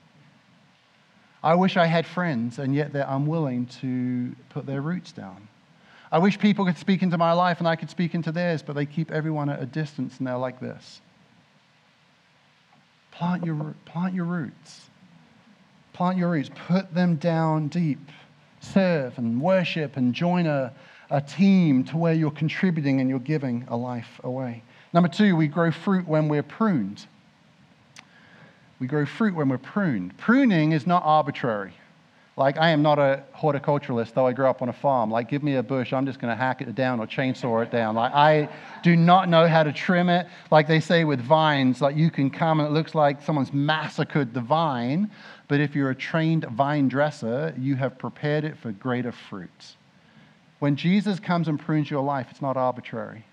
I 1.44 1.56
wish 1.56 1.78
I 1.78 1.86
had 1.86 2.06
friends, 2.06 2.60
and 2.60 2.76
yet 2.76 2.92
they're 2.92 3.06
unwilling 3.08 3.68
to 3.82 4.36
put 4.50 4.66
their 4.66 4.82
roots 4.82 5.12
down. 5.12 5.48
I 6.12 6.20
wish 6.20 6.38
people 6.40 6.66
could 6.66 6.78
speak 6.78 7.04
into 7.04 7.18
my 7.18 7.32
life 7.32 7.60
and 7.60 7.68
I 7.68 7.76
could 7.76 7.90
speak 7.90 8.16
into 8.16 8.32
theirs, 8.32 8.62
but 8.62 8.74
they 8.74 8.86
keep 8.86 9.12
everyone 9.12 9.50
at 9.50 9.62
a 9.62 9.66
distance 9.66 10.18
and 10.18 10.28
they're 10.28 10.38
like 10.38 10.60
this. 10.60 11.02
Plant 13.12 13.46
your, 13.46 13.76
plant 13.86 14.14
your 14.14 14.26
roots. 14.26 14.90
Plant 15.94 16.18
your 16.18 16.30
roots. 16.30 16.50
Put 16.68 16.94
them 16.94 17.16
down 17.16 17.68
deep 17.68 18.00
serve 18.60 19.18
and 19.18 19.42
worship 19.42 19.98
and 19.98 20.14
join 20.14 20.48
a, 20.48 20.74
a 21.10 21.22
team 21.22 21.84
to 21.86 21.98
where 21.98 22.14
you're 22.14 22.32
contributing 22.32 23.00
and 23.00 23.10
you're 23.10 23.20
giving 23.20 23.66
a 23.70 23.78
life 23.78 24.20
away. 24.24 24.64
Number 24.94 25.10
two, 25.10 25.36
we 25.36 25.48
grow 25.48 25.72
fruit 25.72 26.08
when 26.08 26.28
we're 26.28 26.44
pruned. 26.44 27.06
We 28.80 28.88
grow 28.88 29.06
fruit 29.06 29.36
when 29.36 29.50
we're 29.50 29.58
pruned. 29.58 30.18
Pruning 30.18 30.72
is 30.72 30.86
not 30.86 31.04
arbitrary. 31.06 31.74
Like, 32.38 32.60
I 32.60 32.70
am 32.70 32.84
not 32.84 33.00
a 33.00 33.24
horticulturalist, 33.36 34.14
though 34.14 34.28
I 34.28 34.32
grew 34.32 34.46
up 34.46 34.62
on 34.62 34.70
a 34.70 34.74
farm. 34.74 35.10
Like, 35.10 35.28
give 35.28 35.42
me 35.42 35.56
a 35.56 35.64
bush, 35.64 35.92
I'm 35.92 36.06
just 36.06 36.20
going 36.20 36.32
to 36.32 36.36
hack 36.36 36.62
it 36.62 36.76
down 36.76 37.00
or 37.00 37.08
chainsaw 37.08 37.64
it 37.64 37.72
down. 37.72 37.96
Like, 37.96 38.14
I 38.14 38.48
do 38.84 38.96
not 38.96 39.28
know 39.28 39.48
how 39.48 39.64
to 39.64 39.74
trim 39.74 40.08
it. 40.08 40.28
Like 40.52 40.68
they 40.68 40.80
say 40.80 41.04
with 41.04 41.20
vines, 41.20 41.82
like 41.82 41.96
you 41.96 42.12
can 42.12 42.30
come 42.30 42.60
and 42.60 42.70
it 42.70 42.72
looks 42.72 42.94
like 42.94 43.24
someone's 43.24 43.52
massacred 43.52 44.36
the 44.36 44.42
vine, 44.42 45.10
but 45.48 45.60
if 45.60 45.76
you're 45.76 45.90
a 45.90 45.96
trained 45.96 46.46
vine 46.46 46.88
dresser, 46.88 47.56
you 47.58 47.76
have 47.76 47.98
prepared 47.98 48.44
it 48.44 48.56
for 48.56 48.72
greater 48.72 49.12
fruits. 49.12 49.76
When 50.60 50.76
Jesus 50.76 51.20
comes 51.20 51.48
and 51.48 51.60
prunes 51.60 51.90
your 51.90 52.04
life, 52.04 52.28
it's 52.30 52.42
not 52.42 52.56
arbitrary. 52.56 53.26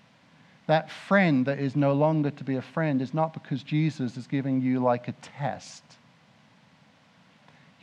That 0.65 0.89
friend 0.89 1.45
that 1.45 1.59
is 1.59 1.75
no 1.75 1.93
longer 1.93 2.31
to 2.31 2.43
be 2.43 2.55
a 2.55 2.61
friend 2.61 3.03
is 3.03 3.13
not 3.13 3.33
because 3.33 3.61
Jesus 3.61 4.17
is 4.17 4.25
giving 4.25 4.61
you 4.61 4.79
like 4.79 5.07
a 5.07 5.11
test 5.11 5.83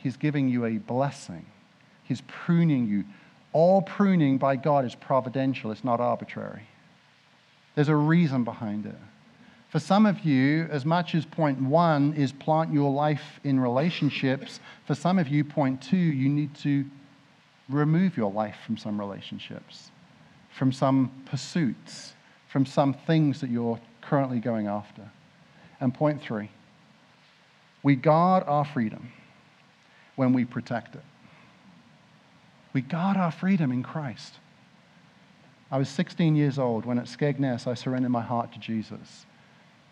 He's 0.03 0.17
giving 0.17 0.49
you 0.49 0.65
a 0.65 0.77
blessing. 0.79 1.45
He's 2.03 2.19
pruning 2.27 2.89
you. 2.89 3.05
All 3.53 3.81
pruning 3.81 4.37
by 4.37 4.57
God 4.57 4.83
is 4.83 4.95
providential, 4.95 5.71
it's 5.71 5.85
not 5.85 6.01
arbitrary. 6.01 6.63
There's 7.75 7.87
a 7.87 7.95
reason 7.95 8.43
behind 8.43 8.85
it. 8.85 8.97
For 9.69 9.79
some 9.79 10.05
of 10.05 10.19
you, 10.19 10.67
as 10.69 10.85
much 10.85 11.15
as 11.15 11.25
point 11.25 11.59
one 11.61 12.13
is 12.15 12.33
plant 12.33 12.73
your 12.73 12.91
life 12.91 13.39
in 13.45 13.59
relationships, 13.59 14.59
for 14.85 14.93
some 14.93 15.17
of 15.17 15.29
you, 15.29 15.45
point 15.45 15.81
two, 15.81 15.95
you 15.95 16.27
need 16.27 16.53
to 16.55 16.83
remove 17.69 18.17
your 18.17 18.31
life 18.31 18.57
from 18.65 18.75
some 18.75 18.99
relationships, 18.99 19.89
from 20.51 20.73
some 20.73 21.11
pursuits, 21.25 22.13
from 22.49 22.65
some 22.65 22.93
things 22.93 23.39
that 23.39 23.49
you're 23.49 23.79
currently 24.01 24.39
going 24.39 24.67
after. 24.67 25.09
And 25.79 25.93
point 25.93 26.21
three, 26.21 26.49
we 27.83 27.95
guard 27.95 28.43
our 28.45 28.65
freedom 28.65 29.09
when 30.15 30.33
we 30.33 30.45
protect 30.45 30.95
it. 30.95 31.03
We 32.73 32.81
guard 32.81 33.17
our 33.17 33.31
freedom 33.31 33.71
in 33.71 33.83
Christ. 33.83 34.35
I 35.71 35.77
was 35.77 35.89
16 35.89 36.35
years 36.35 36.59
old 36.59 36.85
when 36.85 36.99
at 36.99 37.05
Skegness 37.05 37.67
I 37.67 37.73
surrendered 37.73 38.11
my 38.11 38.21
heart 38.21 38.53
to 38.53 38.59
Jesus. 38.59 39.25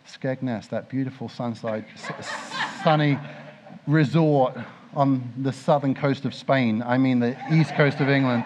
Skegness, 0.08 0.70
that 0.70 0.90
beautiful 0.90 1.30
sunside, 1.30 1.86
sunny 2.84 3.18
resort 3.88 4.56
on 4.94 5.32
the 5.38 5.54
southern 5.54 5.96
coast 5.96 6.26
of 6.26 6.34
Spain, 6.34 6.84
I 6.86 6.98
mean 6.98 7.20
the 7.20 7.38
east 7.52 7.74
coast 7.76 8.00
of 8.00 8.10
England. 8.10 8.44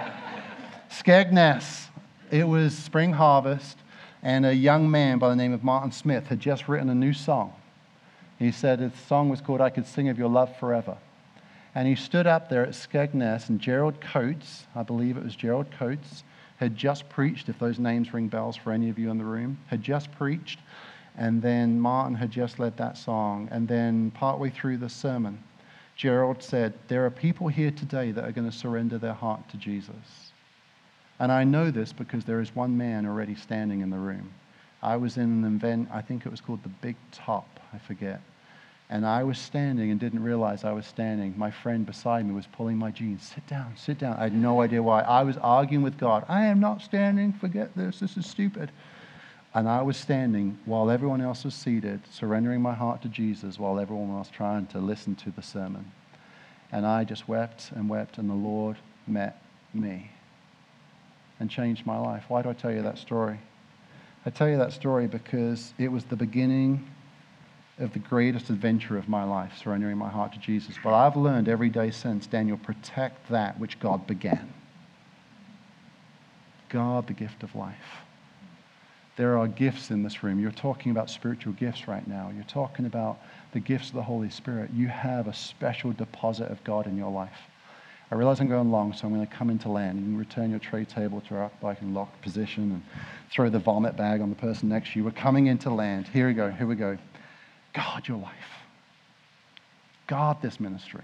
Skegness, 0.89 1.87
it 2.31 2.47
was 2.47 2.77
spring 2.77 3.13
harvest, 3.13 3.77
and 4.21 4.45
a 4.45 4.53
young 4.53 4.89
man 4.89 5.17
by 5.17 5.29
the 5.29 5.35
name 5.35 5.53
of 5.53 5.63
Martin 5.63 5.91
Smith 5.91 6.27
had 6.27 6.39
just 6.39 6.67
written 6.67 6.89
a 6.89 6.95
new 6.95 7.13
song. 7.13 7.53
He 8.37 8.51
said 8.51 8.79
his 8.79 8.93
song 9.07 9.29
was 9.29 9.41
called 9.41 9.61
I 9.61 9.69
Could 9.69 9.87
Sing 9.87 10.09
of 10.09 10.17
Your 10.17 10.29
Love 10.29 10.55
Forever. 10.57 10.97
And 11.75 11.89
he 11.89 11.95
stood 11.95 12.25
up 12.25 12.49
there 12.49 12.63
at 12.63 12.69
Skegness, 12.73 13.49
and 13.49 13.59
Gerald 13.59 13.99
Coates, 13.99 14.65
I 14.73 14.83
believe 14.83 15.17
it 15.17 15.23
was 15.23 15.35
Gerald 15.35 15.69
Coates, 15.77 16.23
had 16.55 16.77
just 16.77 17.09
preached, 17.09 17.49
if 17.49 17.59
those 17.59 17.79
names 17.79 18.13
ring 18.13 18.29
bells 18.29 18.55
for 18.55 18.71
any 18.71 18.89
of 18.89 18.97
you 18.97 19.11
in 19.11 19.17
the 19.17 19.25
room, 19.25 19.57
had 19.67 19.83
just 19.83 20.09
preached. 20.13 20.59
And 21.17 21.41
then 21.41 21.79
Martin 21.79 22.15
had 22.15 22.31
just 22.31 22.59
led 22.59 22.77
that 22.77 22.97
song. 22.97 23.49
And 23.51 23.67
then 23.67 24.11
partway 24.11 24.49
through 24.49 24.77
the 24.77 24.89
sermon, 24.89 25.43
Gerald 25.97 26.41
said, 26.41 26.73
There 26.87 27.05
are 27.05 27.11
people 27.11 27.49
here 27.49 27.71
today 27.71 28.11
that 28.11 28.23
are 28.23 28.31
going 28.31 28.49
to 28.49 28.57
surrender 28.57 28.97
their 28.97 29.13
heart 29.13 29.47
to 29.49 29.57
Jesus. 29.57 30.31
And 31.19 31.31
I 31.31 31.43
know 31.43 31.71
this 31.71 31.91
because 31.91 32.23
there 32.23 32.39
is 32.39 32.55
one 32.55 32.77
man 32.77 33.05
already 33.05 33.35
standing 33.35 33.81
in 33.81 33.89
the 33.89 33.97
room. 33.97 34.33
I 34.81 34.95
was 34.95 35.17
in 35.17 35.43
an 35.43 35.55
event, 35.55 35.89
I 35.91 36.01
think 36.01 36.25
it 36.25 36.29
was 36.29 36.41
called 36.41 36.63
the 36.63 36.69
Big 36.69 36.95
Top, 37.11 37.59
I 37.73 37.79
forget. 37.79 38.21
And 38.89 39.05
I 39.05 39.23
was 39.23 39.39
standing 39.39 39.89
and 39.89 39.99
didn't 39.99 40.21
realize 40.21 40.63
I 40.63 40.71
was 40.71 40.85
standing. 40.85 41.33
My 41.37 41.49
friend 41.49 41.85
beside 41.85 42.25
me 42.25 42.33
was 42.35 42.45
pulling 42.45 42.77
my 42.77 42.91
jeans. 42.91 43.31
Sit 43.33 43.47
down, 43.47 43.73
sit 43.75 43.97
down. 43.97 44.15
I 44.17 44.23
had 44.23 44.35
no 44.35 44.61
idea 44.61 44.83
why. 44.83 45.01
I 45.01 45.23
was 45.23 45.37
arguing 45.37 45.83
with 45.83 45.97
God. 45.97 46.23
I 46.29 46.45
am 46.45 46.59
not 46.59 46.81
standing. 46.81 47.33
Forget 47.33 47.75
this. 47.75 47.99
This 47.99 48.15
is 48.15 48.27
stupid. 48.27 48.71
And 49.55 49.67
I 49.67 49.81
was 49.81 49.97
standing 49.97 50.59
while 50.65 50.91
everyone 50.91 51.21
else 51.21 51.45
was 51.45 51.55
seated, 51.55 52.01
surrendering 52.11 52.61
my 52.61 52.73
heart 52.73 53.01
to 53.03 53.07
Jesus 53.07 53.57
while 53.57 53.79
everyone 53.79 54.13
was 54.13 54.29
trying 54.29 54.67
to 54.67 54.79
listen 54.79 55.15
to 55.15 55.31
the 55.31 55.41
sermon. 55.41 55.91
And 56.71 56.85
I 56.85 57.05
just 57.05 57.27
wept 57.27 57.71
and 57.73 57.89
wept, 57.89 58.17
and 58.17 58.29
the 58.29 58.35
Lord 58.35 58.75
met 59.07 59.41
me 59.73 60.11
and 61.39 61.49
changed 61.49 61.85
my 61.85 61.97
life. 61.97 62.25
Why 62.27 62.41
do 62.41 62.49
I 62.49 62.53
tell 62.53 62.71
you 62.71 62.81
that 62.83 62.97
story? 62.97 63.39
I 64.25 64.29
tell 64.29 64.49
you 64.49 64.57
that 64.57 64.73
story 64.73 65.07
because 65.07 65.73
it 65.77 65.91
was 65.91 66.03
the 66.03 66.15
beginning 66.15 66.85
of 67.77 67.91
the 67.93 67.99
greatest 67.99 68.49
adventure 68.49 68.97
of 68.97 69.09
my 69.09 69.23
life, 69.23 69.51
surrendering 69.61 69.97
my 69.97 70.09
heart 70.09 70.31
to 70.33 70.39
Jesus. 70.39 70.75
But 70.83 70.93
I've 70.93 71.17
learned 71.17 71.49
every 71.49 71.69
day 71.69 71.91
since, 71.91 72.25
Daniel, 72.25 72.57
protect 72.57 73.29
that 73.29 73.59
which 73.59 73.79
God 73.79 74.07
began. 74.07 74.53
Guard 76.69 77.07
the 77.07 77.13
gift 77.13 77.43
of 77.43 77.53
life. 77.55 77.75
There 79.17 79.37
are 79.37 79.47
gifts 79.47 79.91
in 79.91 80.03
this 80.03 80.23
room. 80.23 80.39
You're 80.39 80.51
talking 80.51 80.91
about 80.91 81.09
spiritual 81.09 81.53
gifts 81.53 81.87
right 81.87 82.05
now. 82.07 82.31
You're 82.33 82.43
talking 82.45 82.85
about 82.85 83.19
the 83.53 83.59
gifts 83.59 83.89
of 83.89 83.95
the 83.95 84.03
Holy 84.03 84.29
Spirit. 84.29 84.71
You 84.73 84.87
have 84.87 85.27
a 85.27 85.33
special 85.33 85.91
deposit 85.93 86.51
of 86.51 86.63
God 86.63 86.87
in 86.87 86.97
your 86.97 87.11
life. 87.11 87.39
I 88.11 88.15
realize 88.15 88.39
I'm 88.39 88.49
going 88.49 88.71
long, 88.71 88.93
so 88.93 89.07
I'm 89.07 89.13
going 89.13 89.25
to 89.25 89.33
come 89.33 89.49
into 89.49 89.69
land. 89.69 89.99
You 89.99 90.05
can 90.05 90.17
return 90.17 90.49
your 90.49 90.59
tray 90.59 90.85
table 90.85 91.21
to 91.21 91.35
our 91.35 91.51
bike 91.61 91.81
in 91.81 91.93
locked 91.93 92.21
position 92.21 92.71
and 92.71 92.83
throw 93.31 93.49
the 93.49 93.59
vomit 93.59 93.97
bag 93.97 94.21
on 94.21 94.29
the 94.29 94.35
person 94.35 94.69
next 94.69 94.93
to 94.93 94.99
you. 94.99 95.05
We're 95.05 95.11
coming 95.11 95.47
into 95.47 95.69
land. 95.69 96.07
Here 96.09 96.27
we 96.27 96.33
go. 96.33 96.51
Here 96.51 96.67
we 96.67 96.75
go. 96.75 96.97
Guard 97.75 98.07
your 98.07 98.17
life. 98.17 98.33
Guard 100.07 100.37
this 100.41 100.59
ministry. 100.59 101.03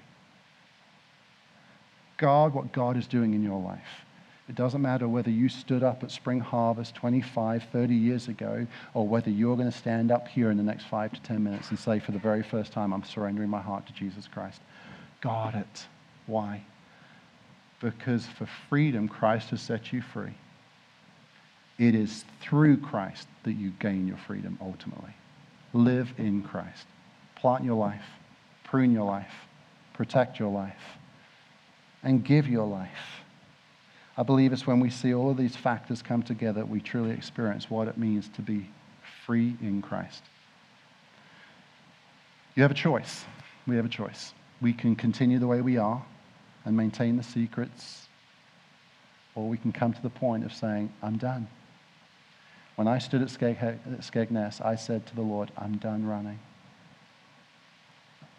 Guard 2.18 2.54
what 2.54 2.72
God 2.72 2.96
is 2.96 3.08
doing 3.08 3.34
in 3.34 3.44
your 3.44 3.62
life. 3.62 4.06
It 4.48 4.56
doesn't 4.56 4.82
matter 4.82 5.08
whether 5.08 5.30
you 5.30 5.50
stood 5.50 5.84
up 5.84 6.04
at 6.04 6.12
Spring 6.12 6.40
Harvest 6.40 6.96
25, 6.96 7.64
30 7.72 7.96
years 7.96 8.28
ago, 8.28 8.66
or 8.94 9.08
whether 9.08 9.30
you're 9.30 9.56
going 9.56 9.72
to 9.72 9.78
stand 9.78 10.12
up 10.12 10.28
here 10.28 10.50
in 10.50 10.58
the 10.58 10.64
next 10.64 10.86
five 10.86 11.12
to 11.14 11.22
10 11.22 11.44
minutes 11.44 11.70
and 11.70 11.80
say, 11.80 12.00
for 12.00 12.12
the 12.12 12.20
very 12.20 12.44
first 12.44 12.72
time, 12.72 12.94
I'm 12.94 13.04
surrendering 13.04 13.50
my 13.50 13.62
heart 13.62 13.86
to 13.88 13.94
Jesus 13.94 14.28
Christ. 14.28 14.62
Guard 15.22 15.56
it. 15.56 15.86
Why? 16.26 16.64
Because 17.82 18.26
for 18.26 18.48
freedom, 18.70 19.08
Christ 19.08 19.50
has 19.50 19.62
set 19.62 19.92
you 19.92 20.02
free. 20.02 20.34
It 21.78 21.96
is 21.96 22.24
through 22.42 22.78
Christ 22.78 23.28
that 23.44 23.54
you 23.54 23.72
gain 23.80 24.08
your 24.08 24.18
freedom 24.18 24.58
ultimately. 24.62 25.14
Live 25.74 26.14
in 26.18 26.44
Christ. 26.44 26.86
Plant 27.36 27.64
your 27.64 27.76
life, 27.76 28.06
prune 28.64 28.92
your 28.92 29.06
life, 29.06 29.34
protect 29.94 30.40
your 30.40 30.52
life, 30.52 30.82
and 32.04 32.24
give 32.24 32.48
your 32.48 32.68
life. 32.68 33.24
I 34.18 34.24
believe 34.24 34.54
it's 34.54 34.68
when 34.68 34.80
we 34.80 34.90
see 34.90 35.14
all 35.14 35.32
of 35.32 35.38
these 35.38 35.56
factors 35.56 36.02
come 36.02 36.22
together 36.22 36.66
we 36.66 36.82
truly 36.82 37.12
experience 37.12 37.70
what 37.70 37.88
it 37.88 37.98
means 37.98 38.28
to 38.36 38.42
be 38.42 38.70
free 39.26 39.56
in 39.62 39.82
Christ. 39.82 40.24
You 42.56 42.64
have 42.64 42.72
a 42.72 42.76
choice. 42.76 43.24
We 43.66 43.78
have 43.78 43.86
a 43.86 43.90
choice. 43.90 44.34
We 44.62 44.74
can 44.74 44.96
continue 44.96 45.40
the 45.40 45.48
way 45.48 45.62
we 45.62 45.78
are, 45.78 46.04
and 46.66 46.76
maintain 46.76 47.18
the 47.18 47.24
secrets, 47.24 48.08
or 49.36 49.48
we 49.48 49.58
can 49.58 49.72
come 49.72 49.94
to 49.94 50.02
the 50.02 50.10
point 50.10 50.44
of 50.44 50.54
saying, 50.54 50.92
I'm 51.02 51.18
done. 51.18 51.48
When 52.82 52.88
I 52.88 52.98
stood 52.98 53.22
at 53.22 53.28
Skegness, 53.28 54.66
I 54.66 54.76
said 54.76 55.06
to 55.06 55.16
the 55.16 55.22
Lord, 55.22 55.52
I'm 55.56 55.78
done 55.78 56.04
running. 56.04 56.40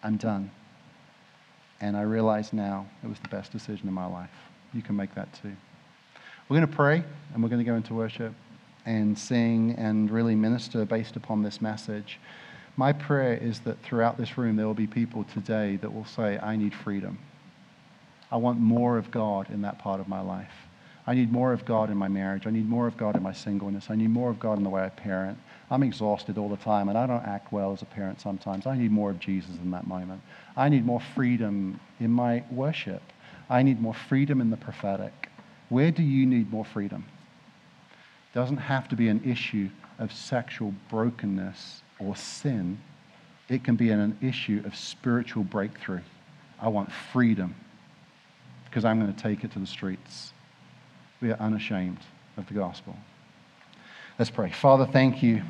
I'm 0.02 0.16
done. 0.16 0.50
And 1.80 1.96
I 1.96 2.02
realize 2.02 2.52
now 2.52 2.88
it 3.04 3.06
was 3.06 3.20
the 3.20 3.28
best 3.28 3.52
decision 3.52 3.86
in 3.86 3.94
my 3.94 4.06
life. 4.06 4.32
You 4.74 4.82
can 4.82 4.96
make 4.96 5.14
that 5.14 5.32
too. 5.32 5.52
We're 6.48 6.56
going 6.56 6.68
to 6.68 6.76
pray 6.76 7.04
and 7.32 7.40
we're 7.40 7.50
going 7.50 7.64
to 7.64 7.70
go 7.70 7.76
into 7.76 7.94
worship 7.94 8.34
and 8.84 9.16
sing 9.16 9.76
and 9.78 10.10
really 10.10 10.34
minister 10.34 10.84
based 10.84 11.14
upon 11.14 11.44
this 11.44 11.60
message. 11.60 12.18
My 12.76 12.92
prayer 12.92 13.34
is 13.34 13.60
that 13.60 13.80
throughout 13.84 14.18
this 14.18 14.36
room 14.36 14.56
there 14.56 14.66
will 14.66 14.74
be 14.74 14.88
people 14.88 15.22
today 15.22 15.76
that 15.76 15.94
will 15.94 16.04
say, 16.04 16.36
I 16.42 16.56
need 16.56 16.74
freedom. 16.74 17.20
I 18.32 18.38
want 18.38 18.58
more 18.58 18.98
of 18.98 19.12
God 19.12 19.50
in 19.50 19.62
that 19.62 19.78
part 19.78 20.00
of 20.00 20.08
my 20.08 20.20
life. 20.20 20.66
I 21.06 21.14
need 21.14 21.32
more 21.32 21.52
of 21.52 21.64
God 21.64 21.90
in 21.90 21.96
my 21.96 22.08
marriage. 22.08 22.46
I 22.46 22.50
need 22.50 22.68
more 22.68 22.86
of 22.86 22.96
God 22.96 23.16
in 23.16 23.22
my 23.22 23.32
singleness. 23.32 23.86
I 23.90 23.96
need 23.96 24.10
more 24.10 24.30
of 24.30 24.38
God 24.38 24.58
in 24.58 24.64
the 24.64 24.70
way 24.70 24.84
I 24.84 24.88
parent. 24.88 25.36
I'm 25.70 25.82
exhausted 25.82 26.38
all 26.38 26.48
the 26.48 26.56
time 26.56 26.88
and 26.88 26.96
I 26.96 27.06
don't 27.06 27.24
act 27.24 27.52
well 27.52 27.72
as 27.72 27.82
a 27.82 27.86
parent 27.86 28.20
sometimes. 28.20 28.66
I 28.66 28.76
need 28.76 28.92
more 28.92 29.10
of 29.10 29.18
Jesus 29.18 29.56
in 29.56 29.70
that 29.72 29.86
moment. 29.86 30.20
I 30.56 30.68
need 30.68 30.86
more 30.86 31.00
freedom 31.00 31.80
in 31.98 32.10
my 32.10 32.44
worship. 32.50 33.02
I 33.50 33.62
need 33.62 33.80
more 33.80 33.94
freedom 33.94 34.40
in 34.40 34.50
the 34.50 34.56
prophetic. 34.56 35.28
Where 35.70 35.90
do 35.90 36.02
you 36.02 36.24
need 36.24 36.52
more 36.52 36.64
freedom? 36.64 37.04
Doesn't 38.32 38.58
have 38.58 38.88
to 38.88 38.96
be 38.96 39.08
an 39.08 39.22
issue 39.24 39.70
of 39.98 40.12
sexual 40.12 40.72
brokenness 40.88 41.82
or 41.98 42.14
sin. 42.14 42.78
It 43.48 43.64
can 43.64 43.74
be 43.74 43.90
an 43.90 44.16
issue 44.20 44.62
of 44.64 44.76
spiritual 44.76 45.42
breakthrough. 45.42 46.02
I 46.60 46.68
want 46.68 46.92
freedom 46.92 47.56
because 48.66 48.84
I'm 48.84 49.00
going 49.00 49.12
to 49.12 49.20
take 49.20 49.42
it 49.44 49.52
to 49.52 49.58
the 49.58 49.66
streets. 49.66 50.32
We 51.22 51.30
are 51.30 51.38
unashamed 51.38 52.00
of 52.36 52.48
the 52.48 52.54
gospel. 52.54 52.96
Let's 54.18 54.30
pray. 54.30 54.50
Father, 54.50 54.86
thank 54.86 55.22
you 55.22 55.42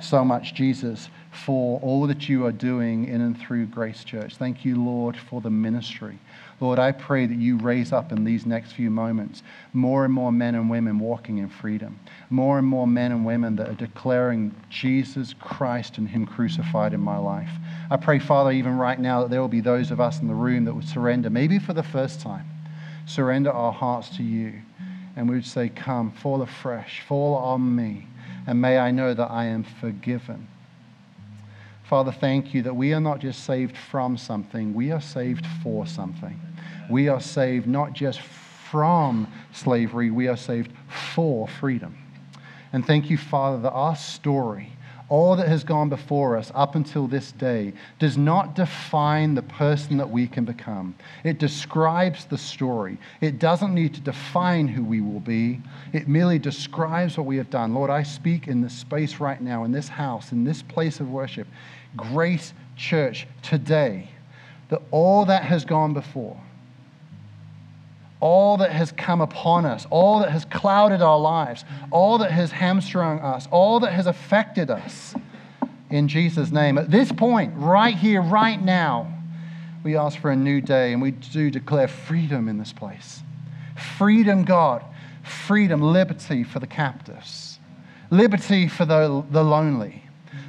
so 0.00 0.24
much, 0.24 0.54
Jesus, 0.54 1.10
for 1.30 1.78
all 1.80 2.06
that 2.06 2.30
you 2.30 2.46
are 2.46 2.52
doing 2.52 3.06
in 3.06 3.20
and 3.20 3.38
through 3.38 3.66
Grace 3.66 4.04
Church. 4.04 4.36
Thank 4.36 4.64
you, 4.64 4.82
Lord, 4.82 5.16
for 5.16 5.42
the 5.42 5.50
ministry. 5.50 6.18
Lord, 6.60 6.78
I 6.78 6.92
pray 6.92 7.26
that 7.26 7.36
you 7.36 7.58
raise 7.58 7.92
up 7.92 8.10
in 8.10 8.24
these 8.24 8.46
next 8.46 8.72
few 8.72 8.90
moments 8.90 9.42
more 9.74 10.06
and 10.06 10.12
more 10.12 10.32
men 10.32 10.54
and 10.54 10.70
women 10.70 10.98
walking 10.98 11.38
in 11.38 11.48
freedom, 11.48 12.00
more 12.30 12.58
and 12.58 12.66
more 12.66 12.86
men 12.86 13.12
and 13.12 13.24
women 13.24 13.54
that 13.56 13.68
are 13.68 13.74
declaring 13.74 14.54
Jesus 14.70 15.34
Christ 15.38 15.98
and 15.98 16.08
Him 16.08 16.26
crucified 16.26 16.94
in 16.94 17.00
my 17.00 17.18
life. 17.18 17.50
I 17.90 17.98
pray, 17.98 18.18
Father, 18.18 18.50
even 18.50 18.78
right 18.78 18.98
now, 18.98 19.20
that 19.20 19.30
there 19.30 19.42
will 19.42 19.48
be 19.48 19.60
those 19.60 19.90
of 19.90 20.00
us 20.00 20.20
in 20.20 20.26
the 20.26 20.34
room 20.34 20.64
that 20.64 20.74
would 20.74 20.88
surrender, 20.88 21.28
maybe 21.28 21.58
for 21.58 21.74
the 21.74 21.82
first 21.82 22.20
time, 22.20 22.46
surrender 23.06 23.52
our 23.52 23.72
hearts 23.72 24.08
to 24.16 24.22
you. 24.22 24.54
And 25.18 25.28
we 25.28 25.34
would 25.34 25.44
say, 25.44 25.68
Come, 25.68 26.12
fall 26.12 26.42
afresh, 26.42 27.00
fall 27.00 27.34
on 27.34 27.74
me, 27.74 28.06
and 28.46 28.60
may 28.60 28.78
I 28.78 28.92
know 28.92 29.14
that 29.14 29.28
I 29.32 29.46
am 29.46 29.64
forgiven. 29.64 30.46
Father, 31.82 32.12
thank 32.12 32.54
you 32.54 32.62
that 32.62 32.76
we 32.76 32.94
are 32.94 33.00
not 33.00 33.18
just 33.18 33.42
saved 33.42 33.76
from 33.76 34.16
something, 34.16 34.74
we 34.74 34.92
are 34.92 35.00
saved 35.00 35.44
for 35.60 35.88
something. 35.88 36.40
We 36.88 37.08
are 37.08 37.20
saved 37.20 37.66
not 37.66 37.94
just 37.94 38.20
from 38.20 39.26
slavery, 39.52 40.12
we 40.12 40.28
are 40.28 40.36
saved 40.36 40.70
for 40.88 41.48
freedom. 41.48 41.98
And 42.72 42.86
thank 42.86 43.10
you, 43.10 43.18
Father, 43.18 43.60
that 43.62 43.72
our 43.72 43.96
story 43.96 44.72
all 45.08 45.36
that 45.36 45.48
has 45.48 45.64
gone 45.64 45.88
before 45.88 46.36
us 46.36 46.52
up 46.54 46.74
until 46.74 47.06
this 47.06 47.32
day 47.32 47.72
does 47.98 48.18
not 48.18 48.54
define 48.54 49.34
the 49.34 49.42
person 49.42 49.96
that 49.96 50.10
we 50.10 50.26
can 50.26 50.44
become. 50.44 50.94
It 51.24 51.38
describes 51.38 52.26
the 52.26 52.36
story. 52.36 52.98
It 53.20 53.38
doesn't 53.38 53.74
need 53.74 53.94
to 53.94 54.00
define 54.00 54.68
who 54.68 54.84
we 54.84 55.00
will 55.00 55.20
be, 55.20 55.60
it 55.92 56.08
merely 56.08 56.38
describes 56.38 57.16
what 57.16 57.26
we 57.26 57.38
have 57.38 57.50
done. 57.50 57.74
Lord, 57.74 57.90
I 57.90 58.02
speak 58.02 58.48
in 58.48 58.60
this 58.60 58.74
space 58.74 59.18
right 59.18 59.40
now, 59.40 59.64
in 59.64 59.72
this 59.72 59.88
house, 59.88 60.32
in 60.32 60.44
this 60.44 60.62
place 60.62 61.00
of 61.00 61.10
worship, 61.10 61.46
Grace 61.96 62.52
Church, 62.76 63.26
today, 63.42 64.10
that 64.68 64.82
all 64.90 65.24
that 65.24 65.44
has 65.44 65.64
gone 65.64 65.94
before, 65.94 66.38
all 68.20 68.56
that 68.58 68.72
has 68.72 68.92
come 68.92 69.20
upon 69.20 69.64
us, 69.64 69.86
all 69.90 70.20
that 70.20 70.30
has 70.30 70.44
clouded 70.44 71.02
our 71.02 71.18
lives, 71.18 71.64
all 71.90 72.18
that 72.18 72.30
has 72.30 72.50
hamstrung 72.50 73.20
us, 73.20 73.46
all 73.50 73.80
that 73.80 73.92
has 73.92 74.06
affected 74.06 74.70
us 74.70 75.14
in 75.90 76.08
Jesus' 76.08 76.50
name. 76.50 76.78
At 76.78 76.90
this 76.90 77.12
point, 77.12 77.54
right 77.56 77.94
here, 77.94 78.20
right 78.20 78.60
now, 78.60 79.14
we 79.84 79.96
ask 79.96 80.18
for 80.18 80.30
a 80.30 80.36
new 80.36 80.60
day 80.60 80.92
and 80.92 81.00
we 81.00 81.12
do 81.12 81.50
declare 81.50 81.88
freedom 81.88 82.48
in 82.48 82.58
this 82.58 82.72
place. 82.72 83.22
Freedom, 83.96 84.44
God. 84.44 84.84
Freedom, 85.22 85.80
liberty 85.80 86.42
for 86.42 86.58
the 86.58 86.66
captives, 86.66 87.58
liberty 88.10 88.66
for 88.66 88.86
the, 88.86 89.24
the 89.30 89.44
lonely. 89.44 90.04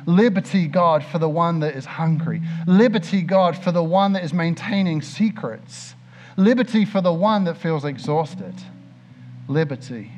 Liberty, 0.05 0.67
God, 0.67 1.03
for 1.03 1.19
the 1.19 1.29
one 1.29 1.59
that 1.59 1.75
is 1.75 1.85
hungry. 1.85 2.41
Liberty, 2.65 3.21
God, 3.21 3.57
for 3.61 3.71
the 3.71 3.83
one 3.83 4.13
that 4.13 4.23
is 4.23 4.33
maintaining 4.33 5.01
secrets 5.01 5.95
Liberty 6.39 6.85
for 6.85 7.01
the 7.01 7.11
one 7.11 7.43
that 7.43 7.57
feels 7.57 7.83
exhausted. 7.83 8.55
Liberty 9.49 10.09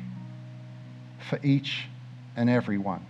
for 1.28 1.40
each 1.42 1.88
and 2.36 2.48
every 2.48 2.78
one. 2.78 3.04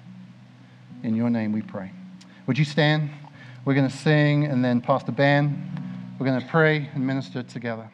In 1.02 1.14
your 1.14 1.28
name 1.28 1.52
we 1.52 1.60
pray. 1.60 1.90
Would 2.46 2.58
you 2.58 2.64
stand? 2.64 3.10
We're 3.66 3.74
going 3.74 3.90
to 3.90 3.94
sing, 3.94 4.46
and 4.46 4.64
then 4.64 4.80
Pastor 4.80 5.12
Ben, 5.12 6.16
we're 6.18 6.24
going 6.24 6.40
to 6.40 6.46
pray 6.46 6.88
and 6.94 7.06
minister 7.06 7.42
together. 7.42 7.90